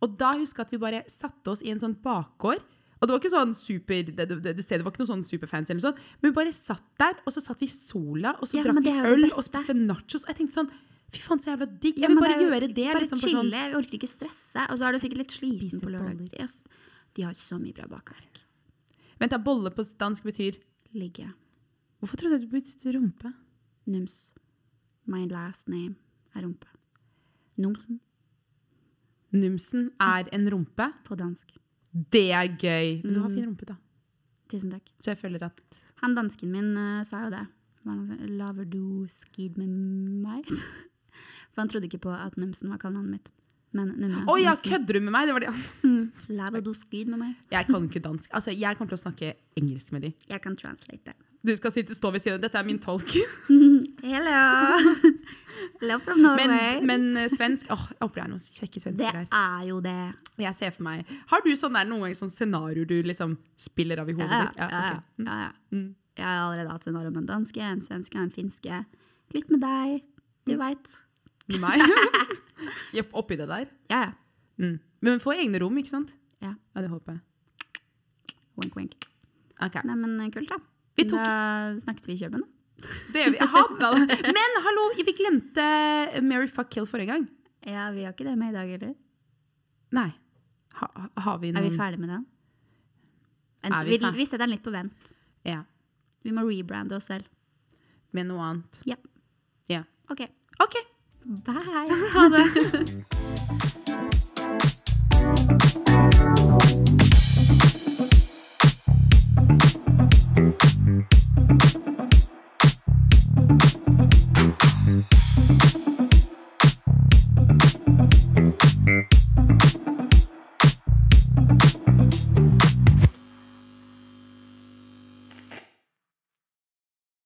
[0.00, 2.64] Og da husker jeg at vi bare satte oss i en sånn bakgård.
[3.00, 5.72] Og det var ikke sånn super Det, det, det stedet var ikke noe sånn superfancy,
[5.74, 8.56] eller sånn, men vi bare satt der, og så satt vi i sola, og så
[8.58, 10.24] Ja, drakk vi øl og spiste nachos.
[10.24, 10.70] Og jeg tenkte sånn
[11.14, 11.98] Fy faen, så jævla digg.
[12.00, 12.86] Ja, Jeg vil bare det jo- gjøre det.
[12.92, 14.62] Bare liksom, chille, sånn, vi orker ikke stresse.
[14.70, 16.32] Og så er du sikkert litt sliten på lørdag.
[16.40, 16.64] Yes.
[17.14, 18.40] De har så mye bra bakverk.
[19.20, 20.56] Vent, da, bolle på dansk betyr
[20.94, 21.28] Ligge.
[22.00, 23.34] Hvorfor trodde jeg det betydde rumpe?
[23.86, 24.32] Nums.
[25.06, 25.94] My last name
[26.34, 26.66] er rumpe.
[27.58, 28.00] Numsen
[29.32, 30.92] Numsen er en rumpe.
[31.04, 31.48] på dansk.
[31.94, 33.02] Det er gøy.
[33.04, 33.22] Men du Mm.
[33.22, 33.76] har fin rumpe, da.
[34.50, 34.88] Tusen takk.
[35.00, 35.60] Så jeg føler at
[36.02, 37.46] Han dansken min uh, sa jo det.
[37.84, 38.04] Sånn,
[38.36, 40.44] Laver du skid med meg?
[41.54, 43.30] For han trodde ikke på at Numsen var kallenavnet mitt.
[43.74, 44.22] Men nummer.
[44.30, 45.26] Å ja, kødder du med meg?
[45.28, 45.54] Det var det.
[45.84, 46.04] Mm.
[46.38, 47.32] Laver du skid med meg?
[47.52, 48.30] Jeg kan ikke dansk.
[48.32, 50.10] Altså, jeg kommer til å snakke engelsk med de.
[50.30, 51.14] Jeg kan translate det.
[51.44, 52.44] Du skal sitte, stå ved siden av.
[52.46, 53.10] Dette er min tolk.
[54.04, 54.94] Hello!
[55.80, 56.46] Hello from Norway.
[56.80, 59.26] Men, men eh, svensk Åh, Jeg håper det er noen kjekke svensker her.
[59.28, 59.96] Det er jo det.
[60.44, 64.00] Jeg ser for meg Har du sånn der, noen ganger sånn scenario du liksom spiller
[64.02, 64.58] av i hodet Ja, ditt?
[64.62, 65.20] ja, ja, ok.
[65.20, 65.28] Mm.
[65.28, 65.52] ja, ja.
[65.76, 65.86] Mm.
[66.14, 68.80] Jeg har allerede hatt scenario med en danske, en svenske, en finske.
[69.34, 70.04] Litt med deg.
[70.48, 70.96] Du veit.
[71.52, 71.82] Med meg?
[73.20, 73.66] Oppi det der?
[73.90, 74.12] Ja, ja.
[74.62, 74.76] Mm.
[75.04, 76.12] Men få egne rom, ikke sant?
[76.40, 76.52] Ja.
[76.74, 77.22] Ja, det håper jeg.
[78.60, 78.94] Wink, wink.
[79.62, 79.80] Ok.
[79.84, 80.60] Nei, men eh, kult, da.
[80.96, 82.90] Vi tok- Da snakket vi i Kjøben, da.
[83.14, 83.38] Det vi.
[83.40, 83.90] hadde.
[84.38, 85.64] men hallo, vi glemte
[86.22, 87.26] Mary Fuck Kill forrige gang.
[87.66, 88.94] Ja, vi har ikke det med i dag heller.
[89.94, 90.08] Nei.
[90.78, 92.24] Ha, ha- har vi Er vi ferdig med den?
[93.64, 95.12] En, vi vi, vi setter den litt på vent.
[95.48, 95.62] Ja.
[96.24, 97.26] Vi må rebrande oss selv.
[98.14, 98.80] Med noe annet?
[98.86, 98.96] Ja.
[99.70, 99.82] Ja.
[100.12, 100.26] OK.
[100.62, 100.76] OK.
[101.24, 101.88] Bye.
[102.12, 103.83] Ha det.